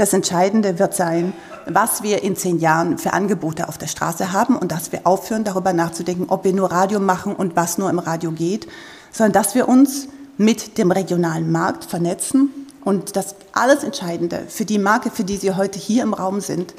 [0.00, 1.34] Das Entscheidende wird sein,
[1.66, 5.44] was wir in zehn Jahren für Angebote auf der Straße haben und dass wir aufhören,
[5.44, 8.66] darüber nachzudenken, ob wir nur Radio machen und was nur im Radio geht,
[9.12, 10.08] sondern dass wir uns
[10.38, 12.48] mit dem regionalen Markt vernetzen.
[12.82, 16.72] Und das alles Entscheidende für die Marke, für die Sie heute hier im Raum sind,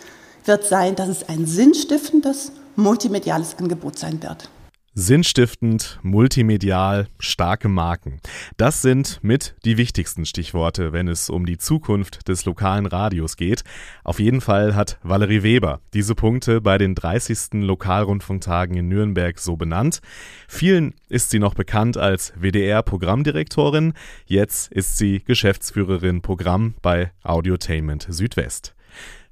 [0.45, 4.49] wird sein, dass es ein sinnstiftendes, multimediales Angebot sein wird.
[4.93, 8.19] Sinnstiftend, multimedial, starke Marken.
[8.57, 13.63] Das sind mit die wichtigsten Stichworte, wenn es um die Zukunft des lokalen Radios geht.
[14.03, 17.61] Auf jeden Fall hat Valerie Weber diese Punkte bei den 30.
[17.61, 20.01] Lokalrundfunktagen in Nürnberg so benannt.
[20.49, 23.93] Vielen ist sie noch bekannt als WDR-Programmdirektorin.
[24.25, 28.75] Jetzt ist sie Geschäftsführerin Programm bei Audiotainment Südwest.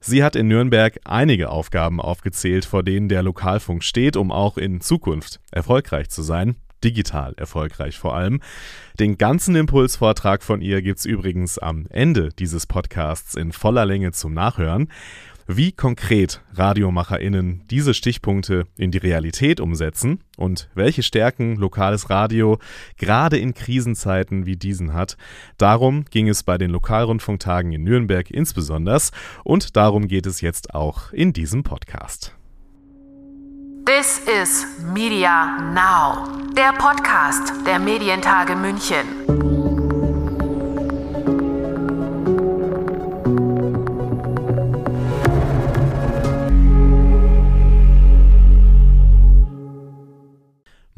[0.02, 4.80] Sie hat in Nürnberg einige Aufgaben aufgezählt, vor denen der Lokalfunk steht, um auch in
[4.82, 6.56] Zukunft erfolgreich zu sein.
[6.84, 8.40] Digital erfolgreich vor allem.
[9.00, 14.34] Den ganzen Impulsvortrag von ihr gibt's übrigens am Ende dieses Podcasts in voller Länge zum
[14.34, 14.90] Nachhören.
[15.52, 22.60] Wie konkret RadiomacherInnen diese Stichpunkte in die Realität umsetzen und welche Stärken lokales Radio
[22.98, 25.18] gerade in Krisenzeiten wie diesen hat,
[25.58, 29.00] darum ging es bei den Lokalrundfunktagen in Nürnberg insbesondere
[29.44, 32.36] und darum geht es jetzt auch in diesem Podcast.
[33.88, 39.39] This is Media Now, der Podcast der Medientage München.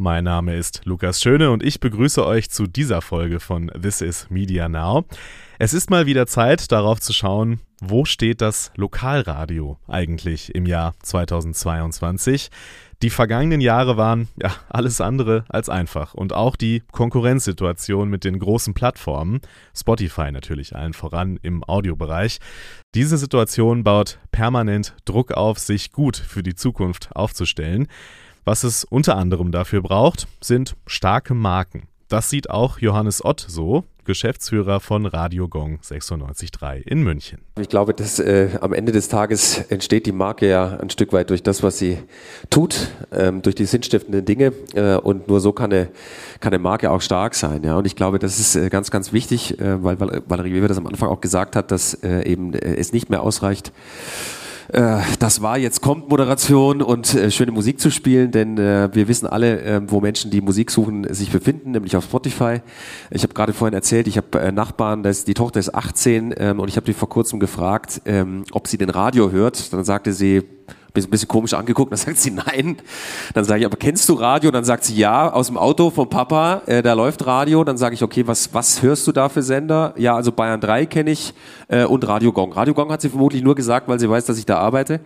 [0.03, 4.31] Mein Name ist Lukas Schöne und ich begrüße euch zu dieser Folge von This is
[4.31, 5.05] Media Now.
[5.59, 10.95] Es ist mal wieder Zeit, darauf zu schauen, wo steht das Lokalradio eigentlich im Jahr
[11.03, 12.49] 2022?
[13.03, 18.39] Die vergangenen Jahre waren ja alles andere als einfach und auch die Konkurrenzsituation mit den
[18.39, 19.39] großen Plattformen,
[19.75, 22.39] Spotify natürlich allen voran im Audiobereich.
[22.95, 27.87] Diese Situation baut permanent Druck auf, sich gut für die Zukunft aufzustellen.
[28.43, 31.83] Was es unter anderem dafür braucht, sind starke Marken.
[32.07, 37.41] Das sieht auch Johannes Ott so, Geschäftsführer von Radio Gong 96.3 in München.
[37.59, 41.29] Ich glaube, dass äh, am Ende des Tages entsteht die Marke ja ein Stück weit
[41.29, 41.99] durch das, was sie
[42.49, 45.89] tut, ähm, durch die sinnstiftenden Dinge äh, und nur so kann eine,
[46.39, 47.63] kann eine Marke auch stark sein.
[47.63, 47.77] Ja?
[47.77, 50.87] Und ich glaube, das ist äh, ganz, ganz wichtig, äh, weil Valerie Weber das am
[50.87, 53.71] Anfang auch gesagt hat, dass äh, eben äh, es nicht mehr ausreicht,
[54.71, 59.07] äh, das war jetzt kommt Moderation und äh, schöne Musik zu spielen, denn äh, wir
[59.07, 62.61] wissen alle, äh, wo Menschen, die Musik suchen, sich befinden, nämlich auf Spotify.
[63.09, 66.59] Ich habe gerade vorhin erzählt, ich habe äh, Nachbarn, das, die Tochter ist 18 ähm,
[66.59, 69.73] und ich habe die vor kurzem gefragt, ähm, ob sie den Radio hört.
[69.73, 70.43] Dann sagte sie,
[70.95, 72.77] ein bisschen komisch angeguckt, dann sagt sie nein.
[73.33, 74.51] Dann sage ich, aber kennst du Radio?
[74.51, 77.63] Dann sagt sie ja, aus dem Auto vom Papa, äh, da läuft Radio.
[77.63, 79.93] Dann sage ich, okay, was, was hörst du da für Sender?
[79.97, 81.33] Ja, also Bayern 3 kenne ich
[81.67, 82.53] äh, und Radio Gong.
[82.53, 84.99] Radio Gong hat sie vermutlich nur gesagt, weil sie weiß, dass ich da arbeite.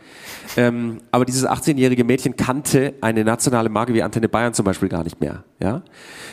[0.58, 5.04] Ähm, aber dieses 18-jährige Mädchen kannte eine nationale Marke wie Antenne Bayern zum Beispiel gar
[5.04, 5.44] nicht mehr.
[5.60, 5.84] Ja?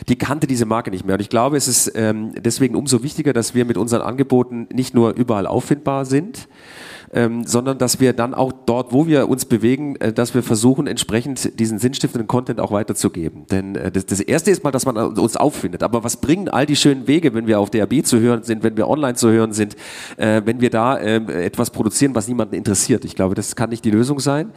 [0.07, 1.15] Die kannte diese Marke nicht mehr.
[1.15, 4.93] Und ich glaube, es ist ähm, deswegen umso wichtiger, dass wir mit unseren Angeboten nicht
[4.93, 6.47] nur überall auffindbar sind,
[7.13, 10.87] ähm, sondern dass wir dann auch dort, wo wir uns bewegen, äh, dass wir versuchen,
[10.87, 13.45] entsprechend diesen sinnstiftenden Content auch weiterzugeben.
[13.47, 15.83] Denn äh, das, das Erste ist mal, dass man uns auffindet.
[15.83, 18.75] Aber was bringen all die schönen Wege, wenn wir auf DAB zu hören sind, wenn
[18.77, 19.75] wir online zu hören sind,
[20.17, 23.05] äh, wenn wir da äh, etwas produzieren, was niemanden interessiert?
[23.05, 24.51] Ich glaube, das kann nicht die Lösung sein.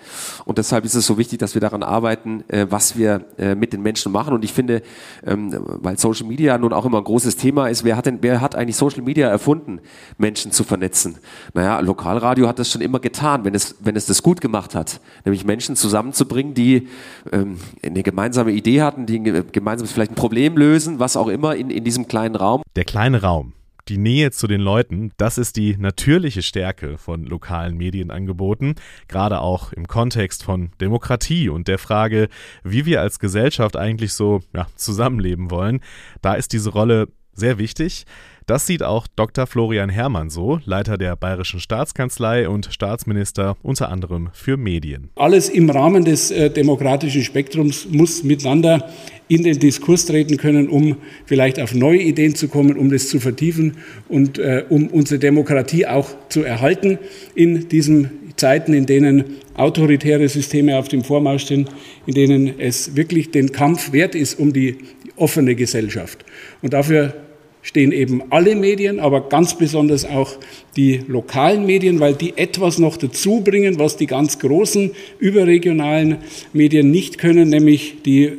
[0.45, 3.73] Und deshalb ist es so wichtig, dass wir daran arbeiten, äh, was wir äh, mit
[3.73, 4.33] den Menschen machen.
[4.33, 4.83] Und ich finde,
[5.27, 8.41] ähm, weil Social Media nun auch immer ein großes Thema ist, wer hat denn, wer
[8.41, 9.81] hat eigentlich Social Media erfunden,
[10.17, 11.19] Menschen zu vernetzen?
[11.53, 15.01] Naja, Lokalradio hat das schon immer getan, wenn es, wenn es das gut gemacht hat.
[15.25, 16.89] Nämlich Menschen zusammenzubringen, die
[17.33, 21.71] ähm, eine gemeinsame Idee hatten, die gemeinsam vielleicht ein Problem lösen, was auch immer in,
[21.71, 22.63] in diesem kleinen Raum.
[22.75, 23.53] Der kleine Raum.
[23.89, 28.75] Die Nähe zu den Leuten, das ist die natürliche Stärke von lokalen Medienangeboten,
[29.07, 32.29] gerade auch im Kontext von Demokratie und der Frage,
[32.65, 35.83] wie wir als Gesellschaft eigentlich so ja, zusammenleben wollen.
[36.21, 38.07] Da ist diese Rolle sehr wichtig.
[38.49, 39.49] Das sieht auch Dr.
[39.49, 45.11] Florian Herrmann so, Leiter der Bayerischen Staatskanzlei und Staatsminister unter anderem für Medien.
[45.17, 48.89] Alles im Rahmen des äh, demokratischen Spektrums muss miteinander
[49.27, 53.19] in den Diskurs treten können, um vielleicht auf neue Ideen zu kommen, um das zu
[53.19, 53.79] vertiefen
[54.09, 57.01] und äh, um unsere Demokratie auch zu erhalten
[57.35, 61.69] in diesen Zeiten, in denen autoritäre Systeme auf dem Vormarsch stehen,
[62.07, 64.79] in denen es wirklich den Kampf wert ist um die
[65.17, 66.25] offene Gesellschaft.
[66.63, 67.26] Und dafür
[67.67, 70.39] stehen eben alle Medien, aber ganz besonders auch
[70.77, 76.19] die lokalen Medien, weil die etwas noch dazu bringen, was die ganz großen überregionalen
[76.53, 78.35] Medien nicht können, nämlich die,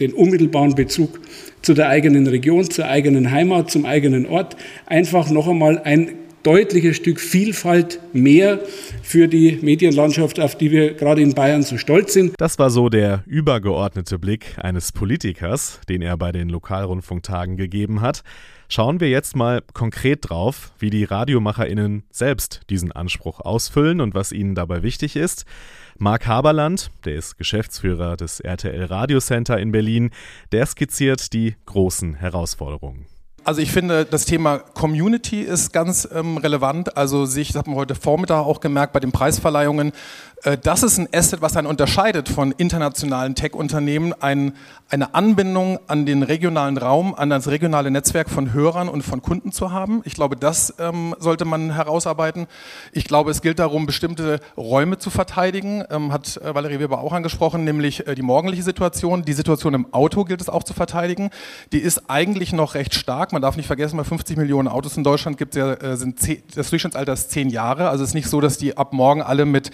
[0.00, 1.20] den unmittelbaren Bezug
[1.60, 4.56] zu der eigenen Region, zur eigenen Heimat, zum eigenen Ort.
[4.86, 8.60] Einfach noch einmal ein deutliches Stück Vielfalt mehr
[9.02, 12.34] für die Medienlandschaft, auf die wir gerade in Bayern so stolz sind.
[12.38, 18.22] Das war so der übergeordnete Blick eines Politikers, den er bei den Lokalrundfunktagen gegeben hat.
[18.74, 24.32] Schauen wir jetzt mal konkret drauf, wie die RadiomacherInnen selbst diesen Anspruch ausfüllen und was
[24.32, 25.44] ihnen dabei wichtig ist.
[25.98, 30.10] Marc Haberland, der ist Geschäftsführer des RTL Radio Center in Berlin,
[30.52, 33.04] der skizziert die großen Herausforderungen.
[33.44, 36.96] Also ich finde, das Thema Community ist ganz ähm, relevant.
[36.96, 39.92] Also sich, das hat man heute Vormittag auch gemerkt bei den Preisverleihungen,
[40.44, 44.54] äh, das ist ein Asset, was einen unterscheidet von internationalen Tech-Unternehmen, ein,
[44.92, 49.50] eine Anbindung an den regionalen Raum, an das regionale Netzwerk von Hörern und von Kunden
[49.50, 50.02] zu haben.
[50.04, 52.46] Ich glaube, das ähm, sollte man herausarbeiten.
[52.92, 57.14] Ich glaube, es gilt darum, bestimmte Räume zu verteidigen, ähm, hat äh, Valerie Weber auch
[57.14, 59.24] angesprochen, nämlich äh, die morgendliche Situation.
[59.24, 61.30] Die Situation im Auto gilt es auch zu verteidigen.
[61.72, 63.32] Die ist eigentlich noch recht stark.
[63.32, 66.42] Man darf nicht vergessen, bei 50 Millionen Autos in Deutschland gibt ja, äh, sind zehn,
[66.54, 67.88] das Durchschnittsalter ist zehn Jahre.
[67.88, 69.70] Also es ist nicht so, dass die ab morgen alle mit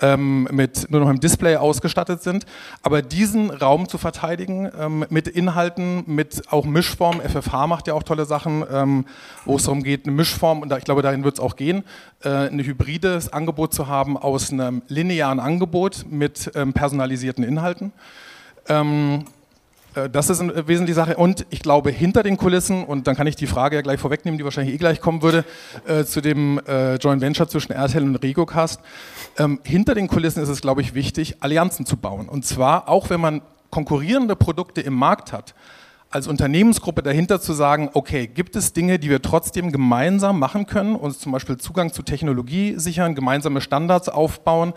[0.00, 2.46] ähm, mit nur noch einem Display ausgestattet sind.
[2.82, 8.02] Aber diesen Raum zu verteidigen ähm, mit Inhalten, mit auch Mischform, FFH macht ja auch
[8.02, 9.06] tolle Sachen, ähm,
[9.44, 11.84] wo es darum geht, eine Mischform, und da, ich glaube, dahin wird es auch gehen,
[12.22, 17.92] äh, ein hybrides Angebot zu haben aus einem linearen Angebot mit ähm, personalisierten Inhalten.
[18.68, 19.24] Ähm,
[19.94, 21.16] äh, das ist eine wesentliche Sache.
[21.16, 24.38] Und ich glaube, hinter den Kulissen, und dann kann ich die Frage ja gleich vorwegnehmen,
[24.38, 25.44] die wahrscheinlich eh gleich kommen würde,
[25.86, 28.80] äh, zu dem äh, Joint Venture zwischen RTL und RegoCast.
[29.38, 32.28] Ähm, hinter den Kulissen ist es, glaube ich, wichtig, Allianzen zu bauen.
[32.28, 33.42] Und zwar auch, wenn man
[33.74, 35.52] konkurrierende Produkte im Markt hat,
[36.08, 40.94] als Unternehmensgruppe dahinter zu sagen, okay, gibt es Dinge, die wir trotzdem gemeinsam machen können,
[40.94, 44.74] uns zum Beispiel Zugang zu Technologie sichern, gemeinsame Standards aufbauen,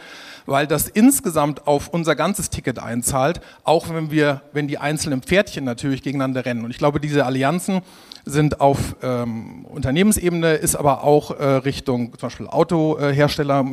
[0.47, 5.63] weil das insgesamt auf unser ganzes Ticket einzahlt, auch wenn wir, wenn die einzelnen Pferdchen
[5.63, 6.65] natürlich gegeneinander rennen.
[6.65, 7.83] Und ich glaube, diese Allianzen
[8.27, 13.65] sind auf ähm, Unternehmensebene, ist aber auch äh, Richtung zum Beispiel Autohersteller,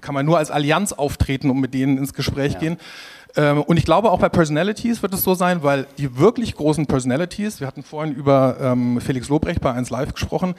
[0.00, 2.58] kann man nur als Allianz auftreten und mit denen ins Gespräch ja.
[2.58, 2.76] gehen.
[3.36, 6.86] Ähm, und ich glaube, auch bei Personalities wird es so sein, weil die wirklich großen
[6.86, 10.54] Personalities, wir hatten vorhin über ähm, Felix Lobrecht bei 1 Live gesprochen,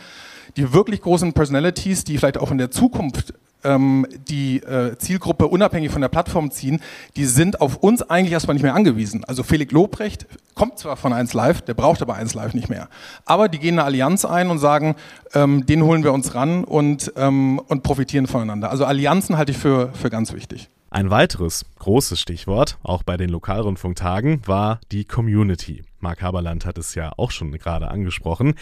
[0.58, 3.34] die wirklich großen Personalities, die vielleicht auch in der Zukunft
[3.64, 6.82] ähm, die äh, Zielgruppe unabhängig von der Plattform ziehen,
[7.16, 9.24] die sind auf uns eigentlich erstmal nicht mehr angewiesen.
[9.26, 10.26] Also Felix Lobrecht
[10.62, 12.88] kommt zwar von 1 Live, der braucht aber 1 Live nicht mehr.
[13.26, 14.96] Aber die gehen eine Allianz ein und sagen,
[15.34, 18.70] ähm, den holen wir uns ran und, ähm, und profitieren voneinander.
[18.70, 20.70] Also Allianzen halte ich für, für ganz wichtig.
[20.92, 25.82] Ein weiteres großes Stichwort, auch bei den Lokalrundfunktagen, war die Community.
[26.00, 28.54] Marc Haberland hat es ja auch schon gerade angesprochen.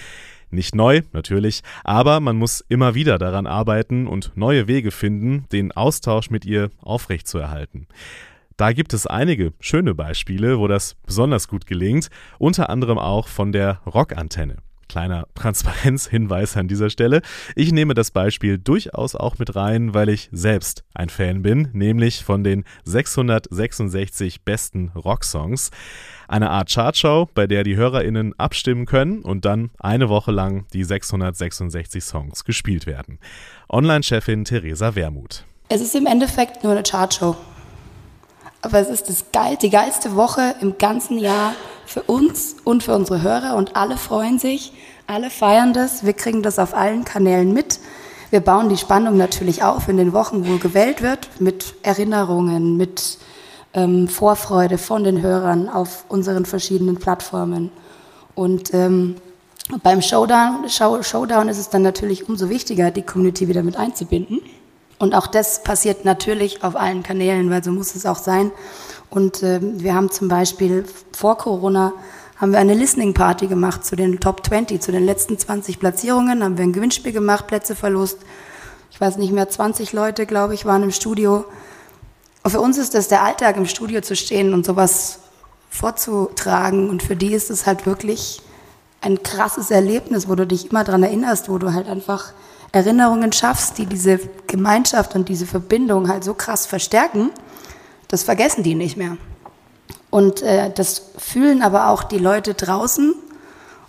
[0.52, 5.74] Nicht neu, natürlich, aber man muss immer wieder daran arbeiten und neue Wege finden, den
[5.74, 7.88] Austausch mit ihr aufrechtzuerhalten.
[8.60, 12.10] Da gibt es einige schöne Beispiele, wo das besonders gut gelingt,
[12.40, 14.58] unter anderem auch von der Rockantenne.
[14.90, 17.22] Kleiner Transparenzhinweis an dieser Stelle.
[17.56, 22.26] Ich nehme das Beispiel durchaus auch mit rein, weil ich selbst ein Fan bin, nämlich
[22.26, 25.72] von den 666 besten Rocksongs.
[26.28, 30.84] Eine Art Chartshow, bei der die HörerInnen abstimmen können und dann eine Woche lang die
[30.84, 33.20] 666 Songs gespielt werden.
[33.70, 35.46] Online-Chefin Theresa Wermuth.
[35.70, 37.38] Es ist im Endeffekt nur eine Chartshow.
[38.62, 41.54] Aber es ist das geil, die geilste Woche im ganzen Jahr
[41.86, 44.74] für uns und für unsere Hörer und alle freuen sich,
[45.08, 47.80] alle feiern das, wir kriegen das auf allen Kanälen mit.
[48.30, 53.18] Wir bauen die Spannung natürlich auf in den Wochen, wo gewählt wird, mit Erinnerungen, mit
[53.74, 57.72] ähm, Vorfreude von den Hörern auf unseren verschiedenen Plattformen.
[58.36, 59.16] Und ähm,
[59.82, 64.42] beim Showdown, Show, Showdown ist es dann natürlich umso wichtiger, die Community wieder mit einzubinden.
[65.00, 68.52] Und auch das passiert natürlich auf allen Kanälen, weil so muss es auch sein.
[69.10, 71.94] Und äh, wir haben zum Beispiel vor Corona
[72.40, 76.42] haben wir eine Listening Party gemacht zu den Top 20, zu den letzten 20 Platzierungen,
[76.42, 78.20] haben wir ein Gewinnspiel gemacht, Plätzeverlust.
[78.92, 81.44] Ich weiß nicht mehr, 20 Leute, glaube ich, waren im Studio.
[82.44, 85.20] Und für uns ist das der Alltag, im Studio zu stehen und sowas
[85.70, 86.90] vorzutragen.
[86.90, 88.42] Und für die ist es halt wirklich
[89.02, 92.32] ein krasses Erlebnis, wo du dich immer daran erinnerst, wo du halt einfach
[92.72, 97.32] Erinnerungen schaffst, die diese Gemeinschaft und diese Verbindung halt so krass verstärken.
[98.08, 99.18] Das vergessen die nicht mehr.
[100.10, 103.14] Und äh, das fühlen aber auch die Leute draußen.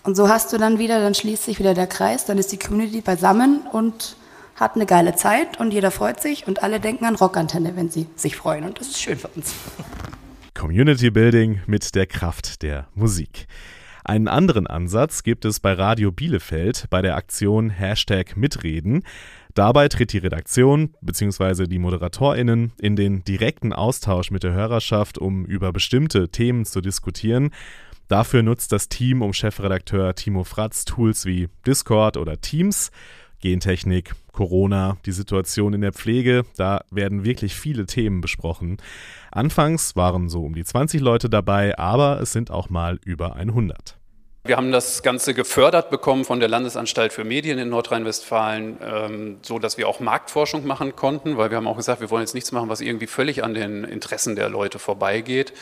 [0.03, 2.59] Und so hast du dann wieder, dann schließt sich wieder der Kreis, dann ist die
[2.59, 4.17] Community beisammen und
[4.57, 8.07] hat eine geile Zeit und jeder freut sich und alle denken an Rockantenne, wenn sie
[8.17, 8.65] sich freuen.
[8.65, 9.53] Und das ist schön für uns.
[10.55, 13.47] Community Building mit der Kraft der Musik.
[14.11, 19.05] Einen anderen Ansatz gibt es bei Radio Bielefeld bei der Aktion Hashtag Mitreden.
[19.55, 21.69] Dabei tritt die Redaktion bzw.
[21.69, 27.51] die ModeratorInnen in den direkten Austausch mit der Hörerschaft, um über bestimmte Themen zu diskutieren.
[28.09, 32.91] Dafür nutzt das Team um Chefredakteur Timo Fratz Tools wie Discord oder Teams.
[33.39, 38.79] Gentechnik, Corona, die Situation in der Pflege, da werden wirklich viele Themen besprochen.
[39.31, 44.00] Anfangs waren so um die 20 Leute dabei, aber es sind auch mal über 100.
[44.43, 49.59] Wir haben das Ganze gefördert bekommen von der Landesanstalt für Medien in Nordrhein-Westfalen, ähm, so
[49.59, 52.51] dass wir auch Marktforschung machen konnten, weil wir haben auch gesagt, wir wollen jetzt nichts
[52.51, 55.53] machen, was irgendwie völlig an den Interessen der Leute vorbeigeht.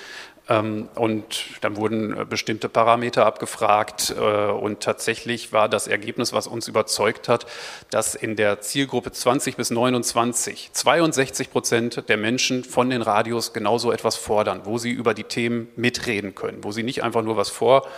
[0.48, 6.46] Ähm, und dann wurden äh, bestimmte Parameter abgefragt äh, und tatsächlich war das Ergebnis, was
[6.46, 7.46] uns überzeugt hat,
[7.90, 13.90] dass in der Zielgruppe 20 bis 29 62 Prozent der Menschen von den Radios genauso
[13.90, 17.50] etwas fordern, wo sie über die Themen mitreden können, wo sie nicht einfach nur was
[17.50, 17.88] vor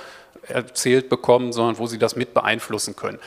[0.47, 3.19] erzählt bekommen, sondern wo sie das mit beeinflussen können.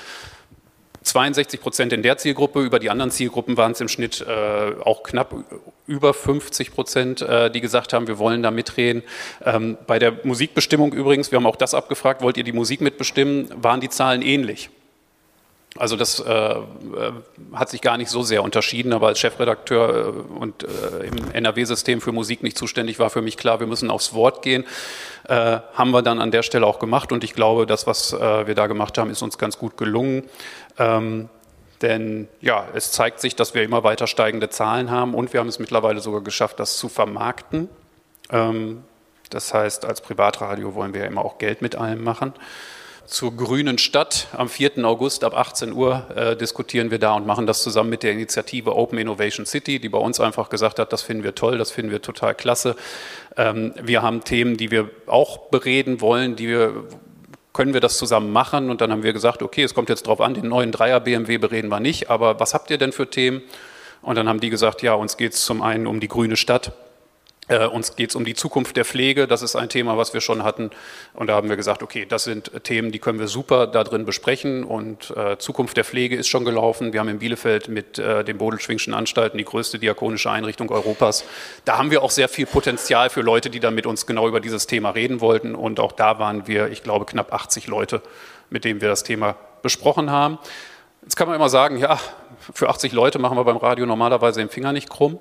[1.04, 5.04] 62 Prozent in der Zielgruppe, über die anderen Zielgruppen waren es im Schnitt äh, auch
[5.04, 5.36] knapp
[5.86, 9.04] über 50 Prozent, äh, die gesagt haben, wir wollen da mitreden.
[9.44, 13.50] Ähm, bei der Musikbestimmung übrigens, wir haben auch das abgefragt, wollt ihr die Musik mitbestimmen,
[13.56, 14.70] waren die Zahlen ähnlich.
[15.78, 16.62] Also das äh, äh
[17.54, 22.00] hat sich gar nicht so sehr unterschieden, aber als Chefredakteur äh, und äh, im NRW-System
[22.00, 24.66] für Musik nicht zuständig war für mich klar, wir müssen aufs Wort gehen.
[25.28, 28.46] Äh, haben wir dann an der Stelle auch gemacht und ich glaube, das, was äh,
[28.46, 30.24] wir da gemacht haben, ist uns ganz gut gelungen.
[30.78, 31.30] Ähm,
[31.82, 35.50] denn ja, es zeigt sich, dass wir immer weiter steigende Zahlen haben und wir haben
[35.50, 37.68] es mittlerweile sogar geschafft, das zu vermarkten.
[38.30, 38.84] Ähm,
[39.32, 42.34] das heißt, als Privatradio wollen wir ja immer auch Geld mit allem machen
[43.06, 44.28] zur Grünen Stadt.
[44.34, 44.86] Am 4.
[44.86, 48.76] August ab 18 Uhr äh, diskutieren wir da und machen das zusammen mit der Initiative
[48.76, 51.92] Open Innovation City, die bei uns einfach gesagt hat, das finden wir toll, das finden
[51.92, 52.76] wir total klasse.
[53.38, 56.86] Ähm, wir haben Themen, die wir auch bereden wollen, die wir
[57.54, 58.72] können wir das zusammen machen?
[58.72, 61.38] Und dann haben wir gesagt, okay, es kommt jetzt darauf an, den neuen Dreier BMW
[61.38, 63.44] bereden wir nicht, aber was habt ihr denn für Themen?
[64.02, 66.74] Und dann haben die gesagt, ja, uns geht es zum einen um die grüne Stadt,
[67.54, 70.22] äh, uns geht es um die Zukunft der Pflege, das ist ein Thema, was wir
[70.22, 70.72] schon hatten.
[71.14, 74.06] Und da haben wir gesagt, okay, das sind Themen, die können wir super da drin
[74.06, 74.64] besprechen.
[74.64, 76.94] Und äh, Zukunft der Pflege ist schon gelaufen.
[76.94, 81.24] Wir haben in Bielefeld mit äh, den Bodelschwingschen Anstalten die größte diakonische Einrichtung Europas.
[81.66, 84.40] Da haben wir auch sehr viel Potenzial für Leute, die dann mit uns genau über
[84.40, 85.56] dieses Thema reden wollten.
[85.56, 88.02] Und auch da waren wir, ich glaube, knapp 80 Leute,
[88.50, 90.40] mit denen wir das Thema besprochen haben.
[91.04, 92.00] Jetzt kann man immer sagen, ja,
[92.54, 95.20] für 80 Leute machen wir beim Radio normalerweise den Finger nicht krumm.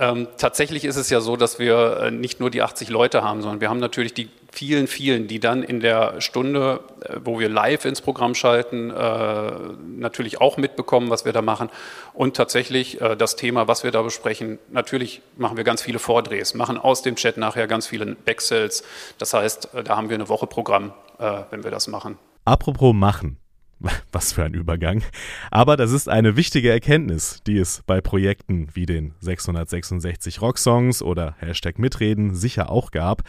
[0.00, 3.42] Ähm, tatsächlich ist es ja so, dass wir äh, nicht nur die 80 Leute haben,
[3.42, 7.50] sondern wir haben natürlich die vielen, vielen, die dann in der Stunde, äh, wo wir
[7.50, 9.52] live ins Programm schalten, äh,
[9.98, 11.68] natürlich auch mitbekommen, was wir da machen.
[12.14, 16.54] Und tatsächlich äh, das Thema, was wir da besprechen, natürlich machen wir ganz viele Vordrehs,
[16.54, 18.82] machen aus dem Chat nachher ganz viele Backsells.
[19.18, 22.16] Das heißt, äh, da haben wir eine Woche Programm, äh, wenn wir das machen.
[22.46, 23.36] Apropos machen.
[24.12, 25.02] Was für ein Übergang.
[25.50, 31.34] Aber das ist eine wichtige Erkenntnis, die es bei Projekten wie den 666 Rocksongs oder
[31.38, 33.22] Hashtag Mitreden sicher auch gab.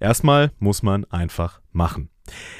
[0.00, 2.08] Erstmal muss man einfach machen.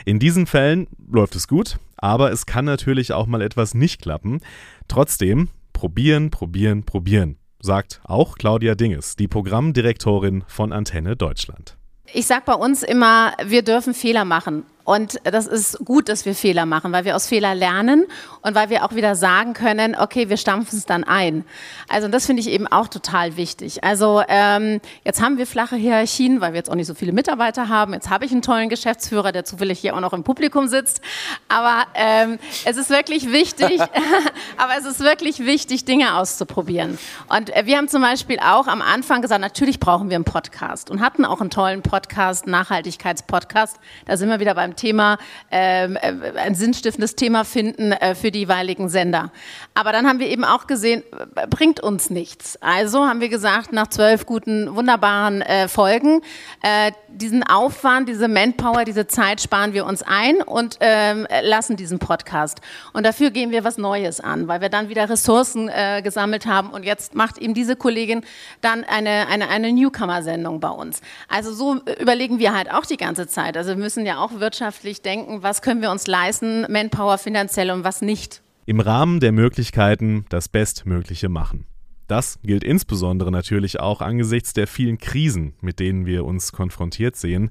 [0.04, 4.40] In diesen Fällen läuft es gut, aber es kann natürlich auch mal etwas nicht klappen.
[4.86, 11.76] Trotzdem, probieren, probieren, probieren, sagt auch Claudia Dinges, die Programmdirektorin von Antenne Deutschland.
[12.14, 14.64] Ich sage bei uns immer, wir dürfen Fehler machen.
[14.88, 18.06] Und das ist gut, dass wir Fehler machen, weil wir aus Fehler lernen
[18.40, 21.44] und weil wir auch wieder sagen können, okay, wir stampfen es dann ein.
[21.90, 23.84] Also das finde ich eben auch total wichtig.
[23.84, 27.68] Also ähm, jetzt haben wir flache Hierarchien, weil wir jetzt auch nicht so viele Mitarbeiter
[27.68, 27.92] haben.
[27.92, 31.02] Jetzt habe ich einen tollen Geschäftsführer, der zufällig hier auch noch im Publikum sitzt.
[31.48, 33.82] Aber ähm, es ist wirklich wichtig,
[34.56, 36.98] aber es ist wirklich wichtig, Dinge auszuprobieren.
[37.28, 40.90] Und äh, wir haben zum Beispiel auch am Anfang gesagt, natürlich brauchen wir einen Podcast
[40.90, 43.76] und hatten auch einen tollen Podcast, Nachhaltigkeitspodcast.
[44.06, 45.18] Da sind wir wieder beim Thema,
[45.50, 49.30] ähm, äh, ein sinnstiftendes Thema finden äh, für die jeweiligen Sender.
[49.74, 51.02] Aber dann haben wir eben auch gesehen,
[51.36, 52.56] äh, bringt uns nichts.
[52.62, 56.22] Also haben wir gesagt, nach zwölf guten, wunderbaren äh, Folgen,
[56.62, 61.98] äh, diesen Aufwand, diese Manpower, diese Zeit sparen wir uns ein und ähm, lassen diesen
[61.98, 62.60] Podcast.
[62.92, 66.70] Und dafür gehen wir was Neues an, weil wir dann wieder Ressourcen äh, gesammelt haben
[66.70, 68.22] und jetzt macht eben diese Kollegin
[68.60, 71.00] dann eine, eine, eine Newcomer-Sendung bei uns.
[71.28, 73.56] Also so überlegen wir halt auch die ganze Zeit.
[73.56, 77.70] Also wir müssen ja auch wirtschaftlich wirtschaftlich denken, was können wir uns leisten, Manpower finanziell
[77.70, 78.42] und was nicht.
[78.66, 81.66] Im Rahmen der Möglichkeiten das Bestmögliche machen.
[82.06, 87.50] Das gilt insbesondere natürlich auch angesichts der vielen Krisen, mit denen wir uns konfrontiert sehen.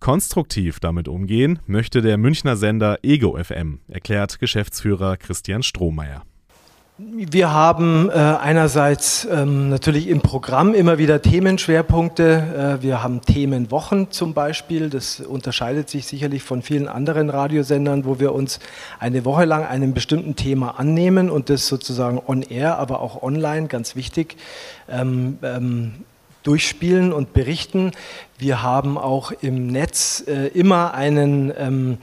[0.00, 6.22] Konstruktiv damit umgehen möchte der Münchner Sender Ego FM, erklärt Geschäftsführer Christian Strohmeier.
[6.98, 12.78] Wir haben äh, einerseits ähm, natürlich im Programm immer wieder Themenschwerpunkte.
[12.80, 14.88] Äh, wir haben Themenwochen zum Beispiel.
[14.88, 18.60] Das unterscheidet sich sicherlich von vielen anderen Radiosendern, wo wir uns
[18.98, 23.66] eine Woche lang einem bestimmten Thema annehmen und das sozusagen on air, aber auch online,
[23.66, 24.38] ganz wichtig,
[24.88, 25.92] ähm, ähm,
[26.44, 27.92] durchspielen und berichten.
[28.38, 31.98] Wir haben auch im Netz äh, immer einen ähm,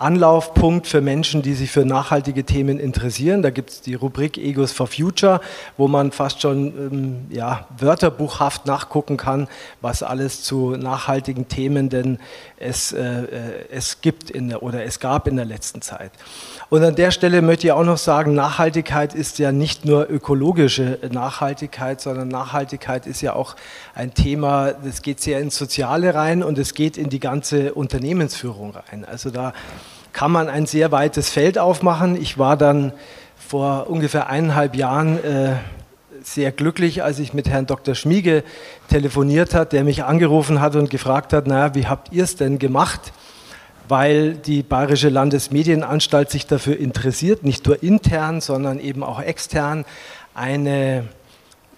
[0.00, 3.42] Anlaufpunkt für Menschen, die sich für nachhaltige Themen interessieren.
[3.42, 5.40] Da gibt es die Rubrik Egos for Future,
[5.76, 9.46] wo man fast schon ähm, ja, wörterbuchhaft nachgucken kann,
[9.82, 12.18] was alles zu nachhaltigen Themen denn
[12.56, 13.26] es, äh, äh
[13.70, 16.12] es gibt in der, oder es gab in der letzten Zeit.
[16.70, 20.98] Und an der Stelle möchte ich auch noch sagen, Nachhaltigkeit ist ja nicht nur ökologische
[21.10, 23.54] Nachhaltigkeit, sondern Nachhaltigkeit ist ja auch
[23.94, 28.70] ein Thema, das geht sehr ins Soziale rein und es geht in die ganze Unternehmensführung
[28.70, 29.04] rein.
[29.04, 29.52] Also da
[30.12, 32.20] kann man ein sehr weites Feld aufmachen.
[32.20, 32.92] Ich war dann
[33.36, 35.56] vor ungefähr eineinhalb Jahren äh,
[36.22, 37.94] sehr glücklich, als ich mit Herrn Dr.
[37.94, 38.44] Schmiege
[38.88, 42.58] telefoniert hat, der mich angerufen hat und gefragt hat, naja, wie habt ihr es denn
[42.58, 43.12] gemacht?
[43.90, 49.84] weil die Bayerische Landesmedienanstalt sich dafür interessiert, nicht nur intern, sondern eben auch extern,
[50.32, 51.08] eine,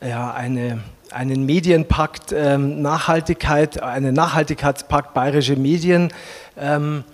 [0.06, 6.12] ja, eine, einen Medienpakt ähm, Nachhaltigkeit, einen Nachhaltigkeitspakt Bayerische Medien
[6.58, 7.04] ähm,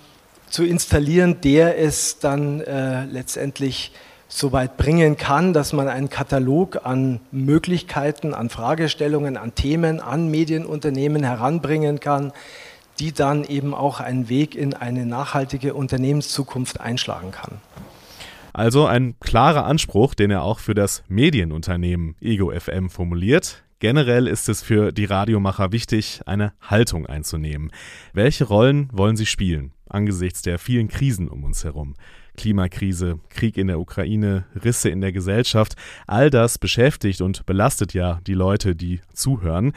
[0.51, 3.93] zu installieren, der es dann äh, letztendlich
[4.29, 10.31] so weit bringen kann, dass man einen Katalog an Möglichkeiten, an Fragestellungen, an Themen, an
[10.31, 12.33] Medienunternehmen heranbringen kann,
[13.01, 17.61] die dann eben auch einen Weg in eine nachhaltige Unternehmenszukunft einschlagen kann.
[18.53, 23.63] Also ein klarer Anspruch, den er auch für das Medienunternehmen Ego FM formuliert.
[23.81, 27.71] Generell ist es für die Radiomacher wichtig, eine Haltung einzunehmen.
[28.13, 31.95] Welche Rollen wollen sie spielen angesichts der vielen Krisen um uns herum?
[32.37, 35.75] Klimakrise, Krieg in der Ukraine, Risse in der Gesellschaft,
[36.07, 39.73] all das beschäftigt und belastet ja die Leute, die zuhören.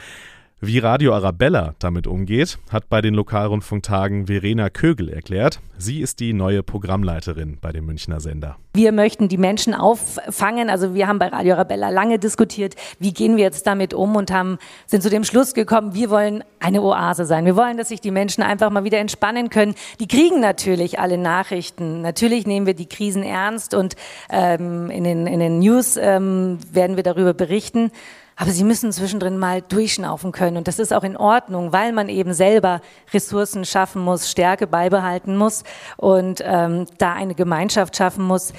[0.64, 5.58] Wie Radio Arabella damit umgeht, hat bei den Lokalrundfunktagen Verena Kögel erklärt.
[5.76, 8.58] Sie ist die neue Programmleiterin bei dem Münchner Sender.
[8.72, 10.70] Wir möchten die Menschen auffangen.
[10.70, 14.30] Also wir haben bei Radio Arabella lange diskutiert, wie gehen wir jetzt damit um und
[14.30, 17.44] haben, sind zu dem Schluss gekommen, wir wollen eine Oase sein.
[17.44, 19.74] Wir wollen, dass sich die Menschen einfach mal wieder entspannen können.
[19.98, 22.02] Die kriegen natürlich alle Nachrichten.
[22.02, 23.96] Natürlich nehmen wir die Krisen ernst und
[24.30, 27.90] ähm, in, den, in den News ähm, werden wir darüber berichten.
[28.36, 30.56] Aber sie müssen zwischendrin mal durchschnaufen können.
[30.56, 32.80] Und das ist auch in Ordnung, weil man eben selber
[33.12, 35.64] Ressourcen schaffen muss, Stärke beibehalten muss
[35.96, 38.52] und ähm, da eine Gemeinschaft schaffen muss,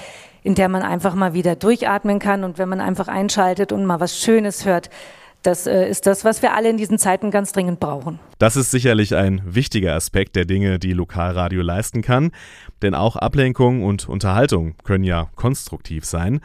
[0.43, 2.43] in der man einfach mal wieder durchatmen kann.
[2.43, 4.89] Und wenn man einfach einschaltet und mal was Schönes hört,
[5.43, 8.19] das äh, ist das, was wir alle in diesen Zeiten ganz dringend brauchen.
[8.39, 12.31] Das ist sicherlich ein wichtiger Aspekt der Dinge, die Lokalradio leisten kann.
[12.81, 16.39] Denn auch Ablenkung und Unterhaltung können ja konstruktiv sein.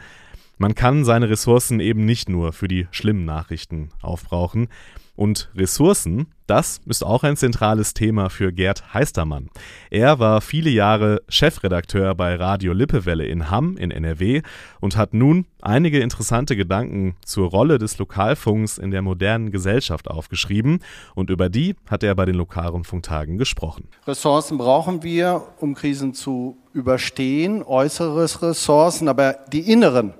[0.61, 4.67] Man kann seine Ressourcen eben nicht nur für die schlimmen Nachrichten aufbrauchen.
[5.15, 9.49] Und Ressourcen, das ist auch ein zentrales Thema für Gerd Heistermann.
[9.89, 14.41] Er war viele Jahre Chefredakteur bei Radio Lippewelle in Hamm in NRW
[14.81, 20.79] und hat nun einige interessante Gedanken zur Rolle des Lokalfunks in der modernen Gesellschaft aufgeschrieben
[21.15, 23.87] und über die hat er bei den Lokalrundfunktagen gesprochen.
[24.07, 30.13] Ressourcen brauchen wir, um Krisen zu überstehen, äußere Ressourcen, aber die inneren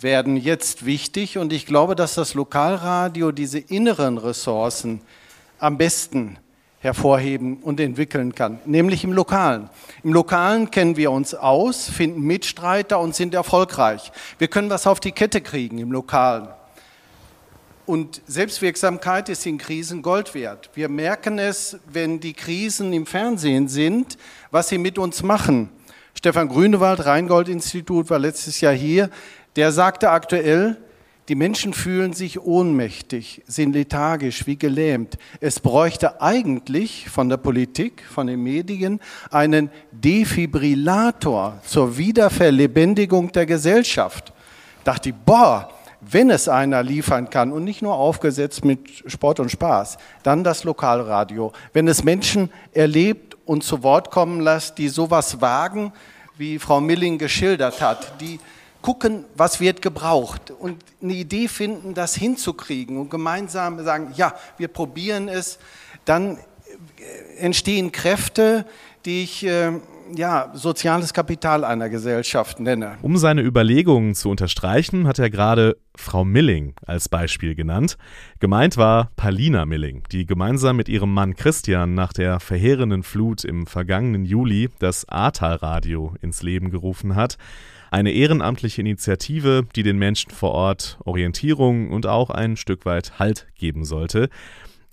[0.00, 5.00] werden jetzt wichtig und ich glaube, dass das Lokalradio diese inneren Ressourcen
[5.58, 6.38] am besten
[6.80, 9.70] hervorheben und entwickeln kann, nämlich im Lokalen.
[10.04, 14.12] Im Lokalen kennen wir uns aus, finden Mitstreiter und sind erfolgreich.
[14.38, 16.48] Wir können was auf die Kette kriegen im Lokalen.
[17.86, 20.70] Und Selbstwirksamkeit ist in Krisen Gold wert.
[20.74, 24.18] Wir merken es, wenn die Krisen im Fernsehen sind,
[24.50, 25.70] was sie mit uns machen.
[26.16, 29.10] Stefan Grünewald, Rheingold-Institut, war letztes Jahr hier
[29.56, 30.76] der sagte aktuell,
[31.28, 35.18] die Menschen fühlen sich ohnmächtig, sind lethargisch, wie gelähmt.
[35.40, 39.00] Es bräuchte eigentlich von der Politik, von den Medien
[39.30, 44.32] einen Defibrillator zur Wiederverlebendigung der Gesellschaft.
[44.84, 49.50] Dachte ich, boah, wenn es einer liefern kann und nicht nur aufgesetzt mit Sport und
[49.50, 51.52] Spaß, dann das Lokalradio.
[51.72, 55.92] Wenn es Menschen erlebt und zu Wort kommen lässt, die sowas wagen,
[56.36, 58.38] wie Frau Milling geschildert hat, die
[58.82, 64.68] gucken, was wird gebraucht und eine Idee finden, das hinzukriegen und gemeinsam sagen, ja, wir
[64.68, 65.58] probieren es,
[66.04, 68.66] dann äh, entstehen Kräfte,
[69.04, 69.72] die ich äh,
[70.14, 72.98] ja, soziales Kapital einer Gesellschaft nenne.
[73.02, 77.96] Um seine Überlegungen zu unterstreichen, hat er gerade Frau Milling als Beispiel genannt.
[78.38, 83.66] Gemeint war Palina Milling, die gemeinsam mit ihrem Mann Christian nach der verheerenden Flut im
[83.66, 87.38] vergangenen Juli das Ahrtal-Radio ins Leben gerufen hat.
[87.90, 93.46] Eine ehrenamtliche Initiative, die den Menschen vor Ort Orientierung und auch ein Stück weit Halt
[93.54, 94.28] geben sollte.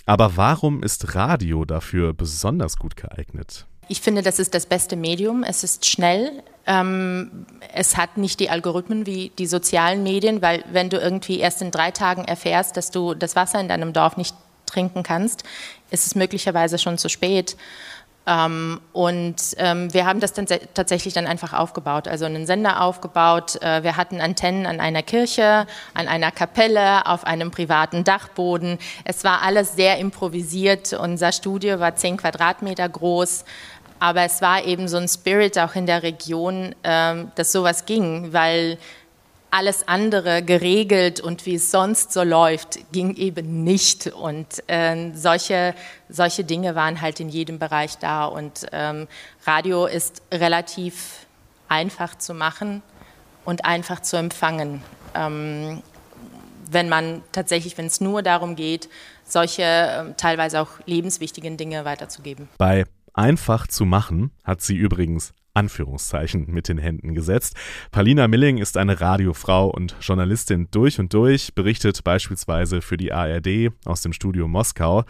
[0.06, 3.68] Aber warum ist Radio dafür besonders gut geeignet?
[3.88, 5.44] Ich finde, das ist das beste Medium.
[5.44, 6.44] Es ist schnell.
[6.66, 11.62] Ähm, es hat nicht die Algorithmen wie die sozialen Medien, weil wenn du irgendwie erst
[11.62, 15.44] in drei Tagen erfährst, dass du das Wasser in deinem Dorf nicht trinken kannst,
[15.92, 17.58] ist es möglicherweise schon zu spät.
[18.26, 23.62] Ähm, und ähm, wir haben das dann tatsächlich dann einfach aufgebaut, also einen Sender aufgebaut.
[23.62, 28.78] Äh, wir hatten Antennen an einer Kirche, an einer Kapelle, auf einem privaten Dachboden.
[29.04, 30.94] Es war alles sehr improvisiert.
[30.94, 33.44] Unser Studio war zehn Quadratmeter groß.
[34.00, 38.34] Aber es war eben so ein Spirit auch in der Region, ähm, dass sowas ging,
[38.34, 38.78] weil
[39.54, 44.08] alles andere geregelt und wie es sonst so läuft, ging eben nicht.
[44.08, 45.76] Und äh, solche,
[46.10, 48.26] solche Dinge waren halt in jedem Bereich da.
[48.26, 49.08] Und ähm,
[49.46, 51.28] Radio ist relativ
[51.68, 52.82] einfach zu machen
[53.46, 54.82] und einfach zu empfangen.
[55.14, 55.84] Ähm,
[56.72, 58.90] wenn man tatsächlich, wenn es nur darum geht,
[59.24, 62.50] solche äh, teilweise auch lebenswichtigen Dinge weiterzugeben.
[62.58, 67.56] Bei einfach zu machen hat sie übrigens Anführungszeichen mit den Händen gesetzt.
[67.92, 73.72] Palina Milling ist eine Radiofrau und Journalistin durch und durch, berichtet beispielsweise für die ARD
[73.86, 75.04] aus dem Studio Moskau.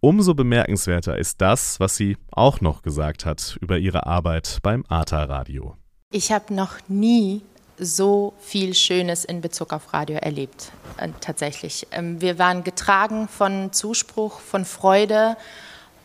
[0.00, 5.24] Umso bemerkenswerter ist das, was sie auch noch gesagt hat über ihre Arbeit beim ATA
[5.24, 5.76] Radio.
[6.10, 7.42] Ich habe noch nie
[7.78, 11.86] so viel Schönes in Bezug auf Radio erlebt, äh, tatsächlich.
[11.92, 15.36] Ähm, wir waren getragen von Zuspruch, von Freude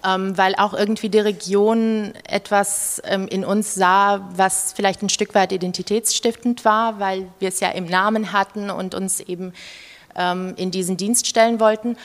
[0.06, 5.36] ähm, weil auch irgendwie die Region etwas ähm, in uns sah, was vielleicht ein Stück
[5.36, 9.54] weit identitätsstiftend war, weil wir es ja im Namen hatten und uns eben
[10.16, 11.98] ähm, in diesen Dienst stellen wollten.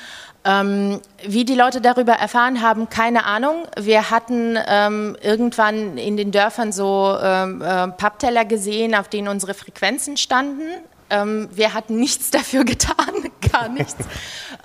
[0.44, 3.66] Ähm, wie die Leute darüber erfahren haben, keine Ahnung.
[3.78, 9.54] Wir hatten ähm, irgendwann in den Dörfern so ähm, äh, Pappteller gesehen, auf denen unsere
[9.54, 10.62] Frequenzen standen.
[11.10, 13.96] Ähm, wir hatten nichts dafür getan, gar nichts.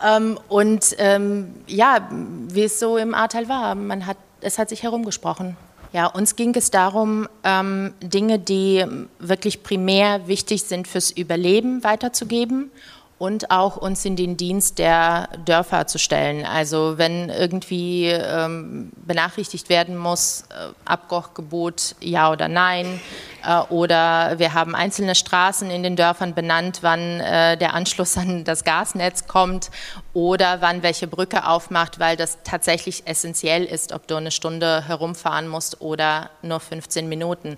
[0.05, 4.83] ähm, und ähm, ja, wie es so im Ahrtal war, man hat, es hat sich
[4.83, 5.57] herumgesprochen.
[5.93, 8.83] Ja, uns ging es darum, ähm, Dinge, die
[9.19, 12.71] wirklich primär wichtig sind fürs Überleben, weiterzugeben
[13.19, 16.45] und auch uns in den Dienst der Dörfer zu stellen.
[16.45, 22.99] Also wenn irgendwie ähm, benachrichtigt werden muss, äh, Abkochgebot ja oder nein,
[23.45, 28.43] äh, oder wir haben einzelne Straßen in den Dörfern benannt, wann äh, der Anschluss an
[28.43, 29.69] das Gasnetz kommt
[30.13, 35.47] oder wann welche Brücke aufmacht, weil das tatsächlich essentiell ist, ob du eine Stunde herumfahren
[35.47, 37.57] musst oder nur 15 Minuten.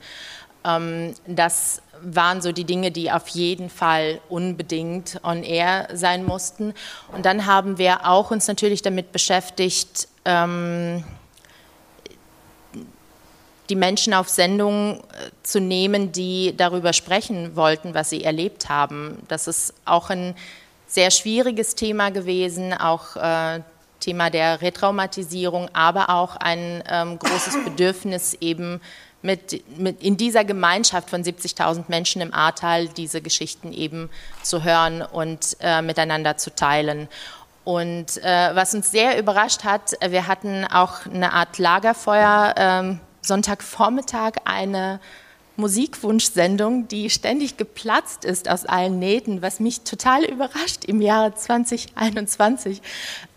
[0.66, 6.74] Ähm, das waren so die Dinge, die auf jeden Fall unbedingt on air sein mussten.
[7.12, 11.04] Und dann haben wir auch uns natürlich damit beschäftigt, ähm,
[13.70, 19.24] die Menschen auf Sendung äh, zu nehmen, die darüber sprechen wollten, was sie erlebt haben.
[19.28, 20.36] Das ist auch ein
[20.88, 23.62] sehr schwieriges Thema gewesen, auch äh,
[24.00, 28.82] Thema der Retraumatisierung, aber auch ein ähm, großes Bedürfnis eben
[29.26, 34.10] mit, mit in dieser Gemeinschaft von 70.000 Menschen im Ahrtal diese Geschichten eben
[34.44, 37.10] zu hören und äh, miteinander zu teilen.
[37.64, 43.00] Und äh, was uns sehr überrascht hat, äh, wir hatten auch eine Art Lagerfeuer, ähm,
[43.22, 45.00] Sonntagvormittag eine
[45.58, 52.82] Musikwunschsendung, die ständig geplatzt ist aus allen Nähten, was mich total überrascht im Jahre 2021.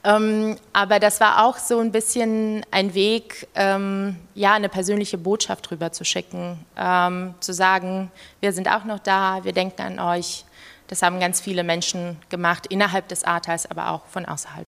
[0.04, 5.70] Ähm, aber das war auch so ein bisschen ein Weg, ähm, ja, eine persönliche Botschaft
[5.70, 10.44] rüber zu schicken, ähm, zu sagen, wir sind auch noch da, wir denken an euch.
[10.88, 14.64] Das haben ganz viele Menschen gemacht, innerhalb des Ahrtals, aber auch von außerhalb.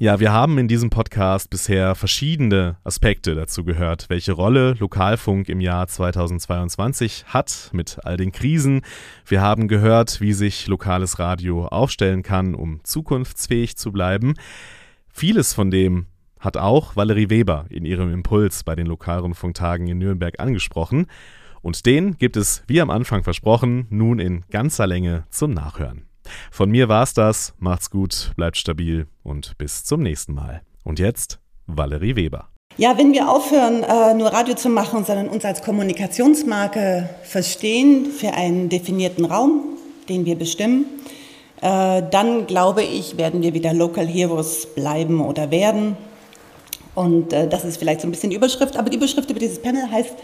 [0.00, 5.60] Ja, wir haben in diesem Podcast bisher verschiedene Aspekte dazu gehört, welche Rolle Lokalfunk im
[5.60, 8.82] Jahr 2022 hat mit all den Krisen.
[9.26, 14.34] Wir haben gehört, wie sich lokales Radio aufstellen kann, um zukunftsfähig zu bleiben.
[15.08, 16.06] Vieles von dem
[16.38, 21.08] hat auch Valerie Weber in ihrem Impuls bei den Lokalrundfunktagen in Nürnberg angesprochen.
[21.60, 26.07] Und den gibt es, wie am Anfang versprochen, nun in ganzer Länge zum Nachhören.
[26.50, 27.54] Von mir war's das.
[27.58, 30.62] Macht's gut, bleibt stabil und bis zum nächsten Mal.
[30.84, 32.48] Und jetzt Valerie Weber.
[32.76, 38.34] Ja, wenn wir aufhören, äh, nur Radio zu machen, sondern uns als Kommunikationsmarke verstehen für
[38.34, 39.76] einen definierten Raum,
[40.08, 40.86] den wir bestimmen,
[41.60, 45.96] äh, dann glaube ich, werden wir wieder Local Heroes bleiben oder werden.
[46.94, 49.60] Und äh, das ist vielleicht so ein bisschen die Überschrift, aber die Überschrift über dieses
[49.60, 50.14] Panel heißt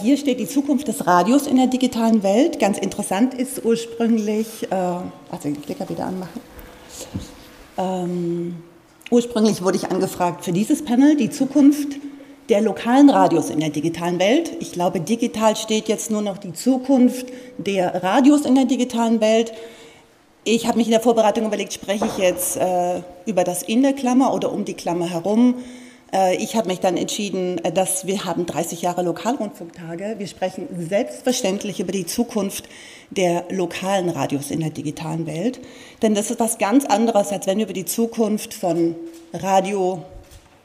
[0.00, 2.58] hier steht die Zukunft des Radios in der digitalen Welt.
[2.58, 6.40] Ganz interessant ist ursprünglich, äh, also den Klicker wieder anmachen.
[7.76, 8.56] Ähm,
[9.10, 11.98] ursprünglich wurde ich angefragt für dieses Panel, die Zukunft
[12.48, 14.52] der lokalen Radios in der digitalen Welt.
[14.60, 19.52] Ich glaube, digital steht jetzt nur noch die Zukunft der Radios in der digitalen Welt.
[20.44, 23.94] Ich habe mich in der Vorbereitung überlegt, spreche ich jetzt äh, über das in der
[23.94, 25.54] Klammer oder um die Klammer herum.
[26.14, 30.14] Äh, ich habe mich dann entschieden, äh, dass wir haben 30 Jahre Lokalrundfunktage.
[30.18, 32.68] Wir sprechen selbstverständlich über die Zukunft
[33.10, 35.60] der lokalen Radios in der digitalen Welt.
[36.02, 38.94] Denn das ist was ganz anderes, als wenn wir über die Zukunft von
[39.32, 40.04] Radio,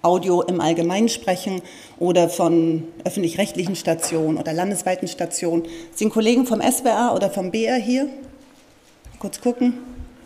[0.01, 1.61] Audio im Allgemeinen sprechen
[1.97, 5.63] oder von öffentlich-rechtlichen Stationen oder landesweiten Stationen.
[5.93, 8.07] Sind Kollegen vom SWR oder vom BR hier?
[9.19, 9.73] Kurz gucken.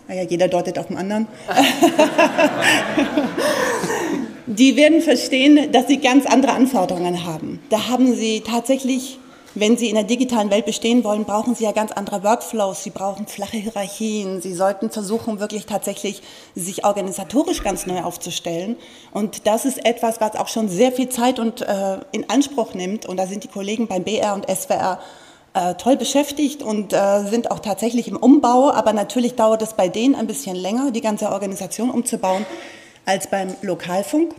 [0.08, 1.28] Naja, ah jeder deutet auf den anderen.
[4.46, 7.62] die werden verstehen, dass sie ganz andere Anforderungen haben.
[7.70, 9.20] Da haben sie tatsächlich,
[9.56, 12.84] wenn sie in der digitalen Welt bestehen wollen, brauchen sie ja ganz andere Workflows.
[12.84, 14.42] Sie brauchen flache Hierarchien.
[14.42, 16.22] Sie sollten versuchen, wirklich tatsächlich
[16.56, 18.76] sich organisatorisch ganz neu aufzustellen.
[19.12, 23.06] Und das ist etwas, was auch schon sehr viel Zeit und äh, in Anspruch nimmt.
[23.06, 25.00] Und da sind die Kollegen beim BR und SWR
[25.54, 28.72] äh, toll beschäftigt und äh, sind auch tatsächlich im Umbau.
[28.72, 32.46] Aber natürlich dauert es bei denen ein bisschen länger, die ganze Organisation umzubauen
[33.06, 34.34] als beim Lokalfunk.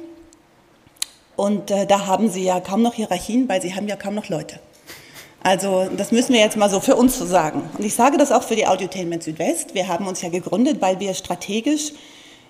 [1.37, 4.29] Und äh, da haben sie ja kaum noch Hierarchien, weil sie haben ja kaum noch
[4.29, 4.61] Leute.
[5.43, 7.69] Also das müssen wir jetzt mal so für uns so sagen.
[7.77, 9.75] Und ich sage das auch für die Audiotainment Südwest.
[9.75, 11.93] Wir haben uns ja gegründet, weil wir strategisch